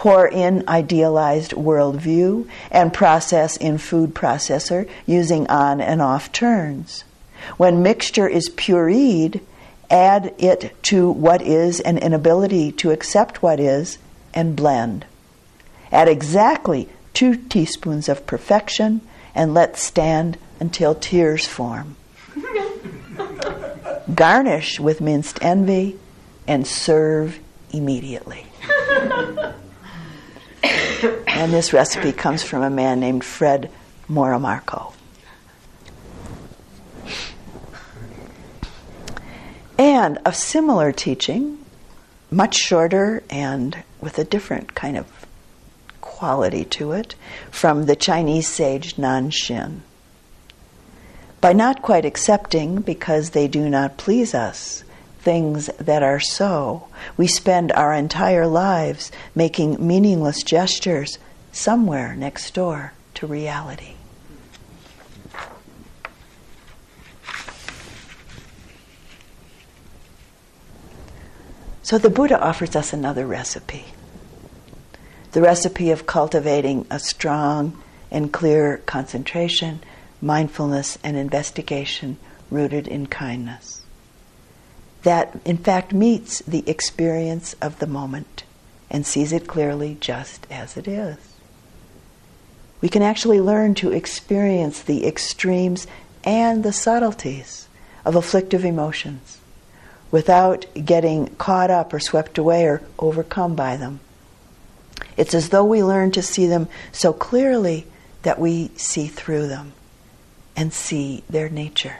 [0.00, 7.04] pour in idealized worldview, and process in food processor using on and off turns.
[7.58, 9.42] When mixture is pureed,
[9.90, 13.98] add it to what is an inability to accept what is
[14.34, 15.06] and blend.
[15.92, 19.00] Add exactly two teaspoons of perfection
[19.34, 21.96] and let stand until tears form.
[24.14, 25.98] Garnish with minced envy
[26.46, 27.38] and serve
[27.72, 28.46] immediately.
[31.26, 33.70] and this recipe comes from a man named Fred
[34.08, 34.92] Moramarco.
[39.78, 41.59] And a similar teaching,
[42.30, 45.06] much shorter and with a different kind of
[46.00, 47.14] quality to it,
[47.50, 49.82] from the Chinese sage Nan Shin.
[51.40, 54.84] By not quite accepting because they do not please us,
[55.20, 56.88] things that are so.
[57.16, 61.18] We spend our entire lives making meaningless gestures
[61.52, 63.94] somewhere next door to reality.
[71.90, 73.86] So the Buddha offers us another recipe
[75.32, 77.82] the recipe of cultivating a strong
[78.12, 79.82] and clear concentration,
[80.22, 82.16] mindfulness, and investigation
[82.48, 83.82] rooted in kindness.
[85.02, 88.44] That, in fact, meets the experience of the moment
[88.88, 91.18] and sees it clearly just as it is.
[92.80, 95.88] We can actually learn to experience the extremes
[96.22, 97.66] and the subtleties
[98.04, 99.39] of afflictive emotions
[100.10, 104.00] without getting caught up or swept away or overcome by them.
[105.16, 107.86] It's as though we learn to see them so clearly
[108.22, 109.72] that we see through them
[110.56, 111.96] and see their nature,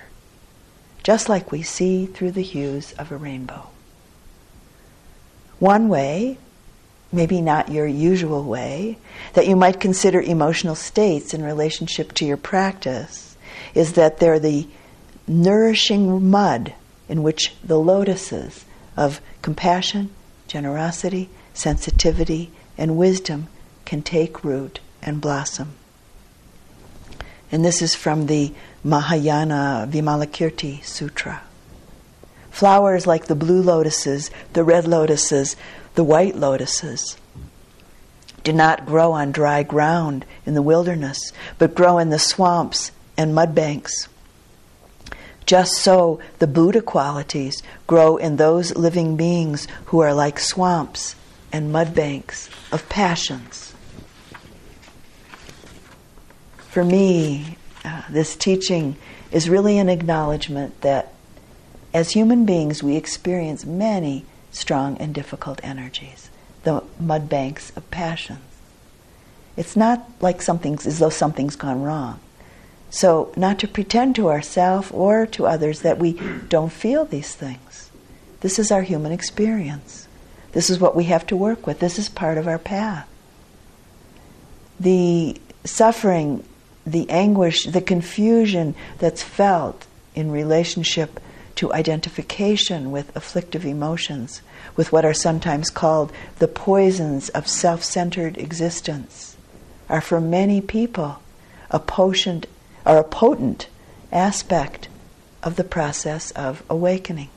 [1.03, 3.69] just like we see through the hues of a rainbow.
[5.59, 6.39] One way,
[7.13, 8.99] maybe not your usual way,
[9.35, 13.37] that you might consider emotional states in relationship to your practice
[13.75, 14.67] is that they're the
[15.27, 16.75] nourishing mud
[17.11, 18.65] in which the lotuses
[18.97, 20.09] of compassion,
[20.47, 23.49] generosity, sensitivity, and wisdom
[23.85, 25.73] can take root and blossom.
[27.53, 31.43] And this is from the Mahayana Vimalakirti Sutra.
[32.51, 35.57] Flowers like the blue lotuses, the red lotuses,
[35.97, 37.17] the white lotuses
[38.43, 43.35] do not grow on dry ground in the wilderness, but grow in the swamps and
[43.35, 44.09] mud banks.
[45.51, 51.17] Just so, the Buddha qualities grow in those living beings who are like swamps
[51.51, 53.75] and mud banks of passions.
[56.69, 58.95] For me, uh, this teaching
[59.33, 61.13] is really an acknowledgement that
[61.93, 66.31] as human beings, we experience many strong and difficult energies,
[66.63, 68.39] the mud banks of passions.
[69.57, 72.21] It's not like something's as though something's gone wrong.
[72.91, 77.91] So, not to pretend to ourselves or to others that we don't feel these things.
[78.41, 80.09] This is our human experience.
[80.53, 81.79] This is what we have to work with.
[81.79, 83.09] This is part of our path.
[84.81, 86.43] The suffering,
[86.85, 91.21] the anguish, the confusion that's felt in relationship
[91.57, 94.43] to identification with afflictive emotions,
[94.77, 99.37] with what are sometimes called the poisons of self centered existence,
[99.89, 101.21] are for many people
[101.71, 102.47] a potent,
[102.85, 103.69] are a potent
[104.13, 104.89] aspect
[105.43, 107.31] of the process of awakening.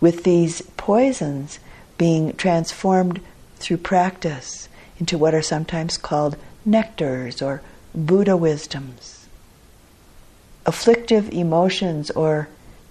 [0.00, 1.58] With these poisons,
[1.98, 3.20] being transformed
[3.56, 6.36] through practice into what are sometimes called
[6.66, 7.62] nectars or
[7.94, 9.26] Buddha wisdoms.
[10.66, 12.48] Afflictive emotions or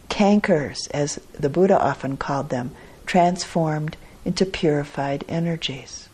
[0.10, 2.72] cankers, as the Buddha often called them,
[3.06, 6.10] transformed into purified energies.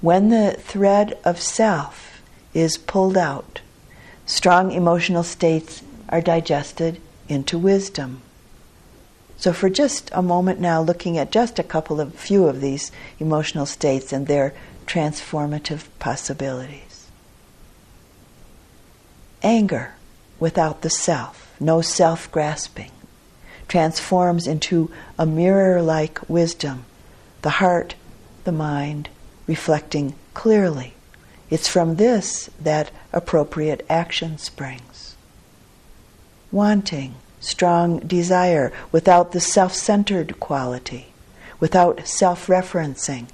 [0.00, 2.05] When the thread of self
[2.56, 3.60] is pulled out,
[4.24, 8.22] strong emotional states are digested into wisdom.
[9.36, 12.90] So, for just a moment now, looking at just a couple of few of these
[13.18, 14.54] emotional states and their
[14.86, 17.06] transformative possibilities.
[19.42, 19.94] Anger
[20.40, 22.90] without the self, no self grasping,
[23.68, 26.84] transforms into a mirror like wisdom,
[27.42, 27.94] the heart,
[28.44, 29.08] the mind,
[29.46, 30.95] reflecting clearly.
[31.50, 35.16] It's from this that appropriate action springs.
[36.50, 41.06] Wanting strong desire, without the self centered quality,
[41.60, 43.28] without self referencing,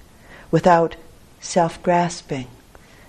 [0.51, 0.97] without
[1.41, 2.49] self grasping,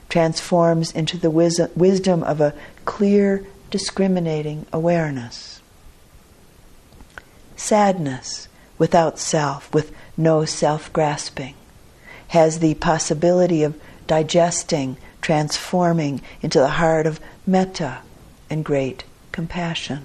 [0.09, 2.53] transforms into the wis- wisdom of a
[2.85, 5.61] clear, discriminating awareness.
[7.55, 8.47] Sadness
[8.77, 11.55] without self, with no self grasping,
[12.29, 17.99] has the possibility of digesting, transforming into the heart of metta
[18.49, 20.03] and great compassion.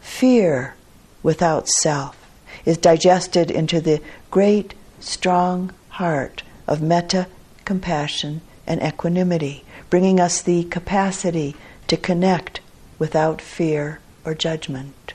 [0.00, 0.74] Fear
[1.22, 2.16] without self
[2.64, 4.00] is digested into the
[4.30, 7.26] great, strong heart of metta,
[7.64, 11.56] compassion, and equanimity, bringing us the capacity
[11.86, 12.60] to connect
[12.98, 15.14] without fear or judgment.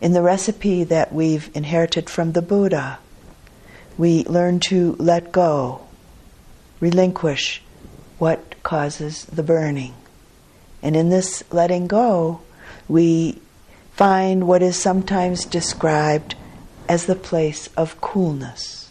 [0.00, 2.98] In the recipe that we've inherited from the Buddha,
[3.96, 5.80] we learn to let go,
[6.80, 7.62] relinquish
[8.18, 9.94] what causes the burning.
[10.82, 12.40] And in this letting go,
[12.88, 13.40] we
[13.92, 16.34] find what is sometimes described
[16.88, 18.90] as the place of coolness.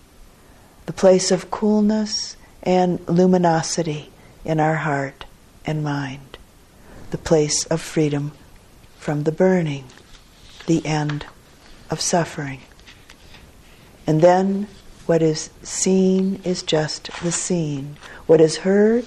[0.85, 4.09] The place of coolness and luminosity
[4.43, 5.25] in our heart
[5.65, 6.38] and mind.
[7.11, 8.31] The place of freedom
[8.97, 9.85] from the burning,
[10.65, 11.25] the end
[11.89, 12.61] of suffering.
[14.07, 14.67] And then
[15.05, 17.97] what is seen is just the seen.
[18.25, 19.05] What is heard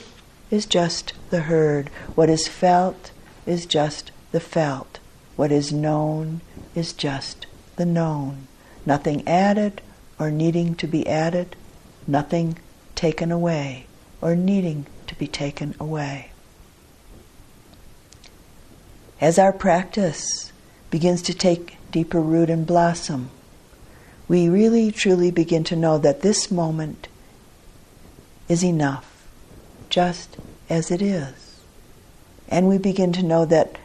[0.50, 1.88] is just the heard.
[2.14, 3.12] What is felt
[3.46, 4.98] is just the felt.
[5.36, 6.40] What is known
[6.74, 7.46] is just
[7.76, 8.46] the known.
[8.84, 9.80] Nothing added
[10.18, 11.56] or needing to be added,
[12.06, 12.58] nothing
[12.94, 13.86] taken away
[14.20, 16.30] or needing to be taken away.
[19.20, 20.52] As our practice
[20.90, 23.30] begins to take deeper root and blossom,
[24.28, 27.08] we really truly begin to know that this moment
[28.48, 29.26] is enough,
[29.88, 30.36] just
[30.68, 31.60] as it is.
[32.48, 33.78] And we begin to know that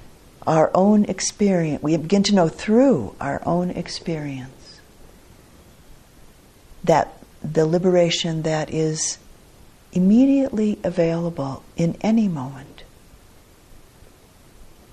[0.48, 4.80] our own experience, we begin to know through our own experience
[6.84, 9.18] that the liberation that is
[9.92, 12.84] immediately available in any moment.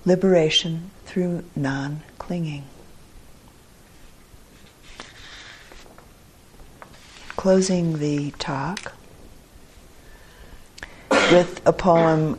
[0.05, 2.63] Liberation through non clinging.
[7.39, 8.91] Closing the talk
[11.09, 12.37] with a poem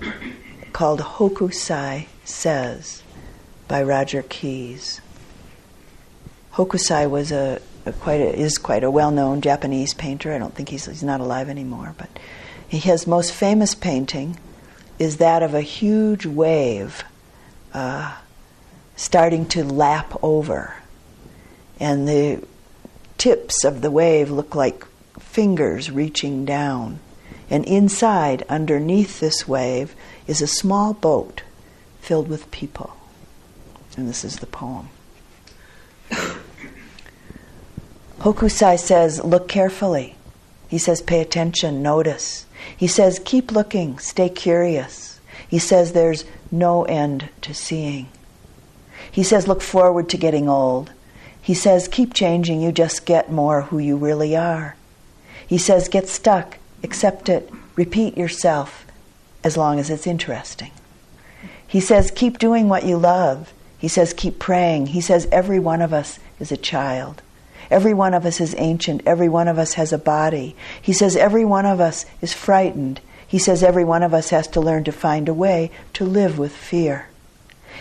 [0.74, 3.02] called Hokusai Says
[3.66, 5.00] by Roger Keyes.
[6.52, 10.34] Hokusai was a, a quite a, is quite a well-known Japanese painter.
[10.34, 12.10] I don't think he's he's not alive anymore, but
[12.68, 14.38] his most famous painting
[14.98, 17.04] is that of a huge wave
[17.72, 18.18] uh,
[18.96, 20.74] starting to lap over,
[21.80, 22.46] and the
[23.16, 24.84] tips of the wave look like
[25.30, 26.98] fingers reaching down.
[27.48, 29.94] And inside, underneath this wave,
[30.26, 31.42] is a small boat
[32.00, 32.96] filled with people.
[33.96, 34.88] And this is the poem.
[38.20, 40.16] Hokusai says, Look carefully.
[40.68, 42.46] He says, Pay attention, notice.
[42.76, 45.20] He says, Keep looking, stay curious.
[45.48, 48.08] He says, There's no end to seeing.
[49.10, 50.92] He says, Look forward to getting old.
[51.42, 54.76] He says, Keep changing, you just get more who you really are.
[55.50, 58.86] He says, Get stuck, accept it, repeat yourself
[59.42, 60.70] as long as it's interesting.
[61.66, 63.52] He says, Keep doing what you love.
[63.76, 64.86] He says, Keep praying.
[64.86, 67.20] He says, Every one of us is a child.
[67.68, 69.02] Every one of us is ancient.
[69.04, 70.54] Every one of us has a body.
[70.80, 73.00] He says, Every one of us is frightened.
[73.26, 76.38] He says, Every one of us has to learn to find a way to live
[76.38, 77.08] with fear.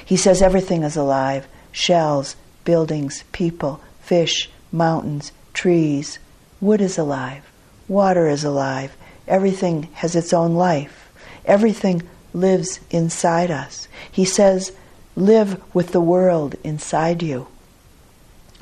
[0.03, 2.35] He says, Everything is alive shells,
[2.65, 6.17] buildings, people, fish, mountains, trees.
[6.59, 7.48] Wood is alive.
[7.89, 8.95] Water is alive.
[9.27, 11.11] Everything has its own life.
[11.43, 12.03] Everything
[12.33, 13.89] lives inside us.
[14.09, 14.71] He says,
[15.15, 17.47] live with the world inside you.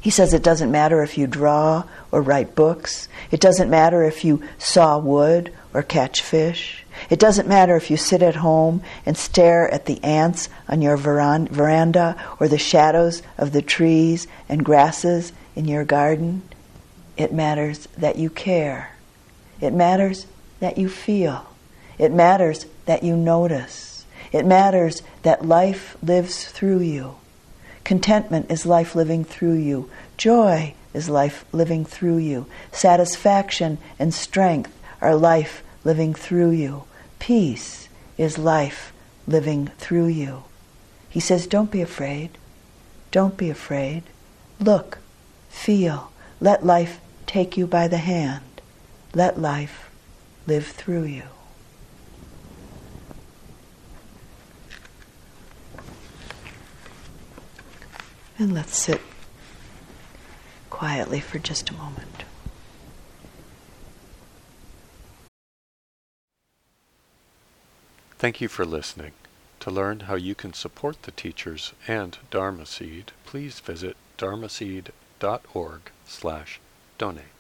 [0.02, 3.10] He says it doesn't matter if you draw or write books.
[3.30, 6.86] It doesn't matter if you saw wood or catch fish.
[7.10, 10.98] It doesn't matter if you sit at home and stare at the ants on your
[10.98, 16.44] veranda or the shadows of the trees and grasses in your garden.
[17.18, 18.97] It matters that you care.
[19.62, 20.28] It matters
[20.60, 21.46] that you feel.
[21.98, 24.06] It matters that you notice.
[24.32, 27.16] It matters that life lives through you.
[27.84, 29.90] Contentment is life living through you.
[30.18, 32.46] Joy is life living through you.
[32.72, 36.84] Satisfaction and strength are life living through you.
[37.20, 38.92] Peace is life
[39.26, 40.44] living through you.
[41.10, 42.32] He says, Don't be afraid.
[43.12, 44.04] Don't be afraid.
[44.60, 45.00] Look,
[45.50, 46.12] feel.
[46.40, 48.44] Let life take you by the hand.
[49.18, 49.90] Let life
[50.46, 51.24] live through you.
[58.38, 59.02] And let's sit
[60.70, 62.26] quietly for just a moment.
[68.20, 69.14] Thank you for listening.
[69.62, 75.82] To learn how you can support the teachers and Dharma Seed, please visit dharma dharmaseed.org
[76.06, 76.60] slash
[77.00, 77.37] donate.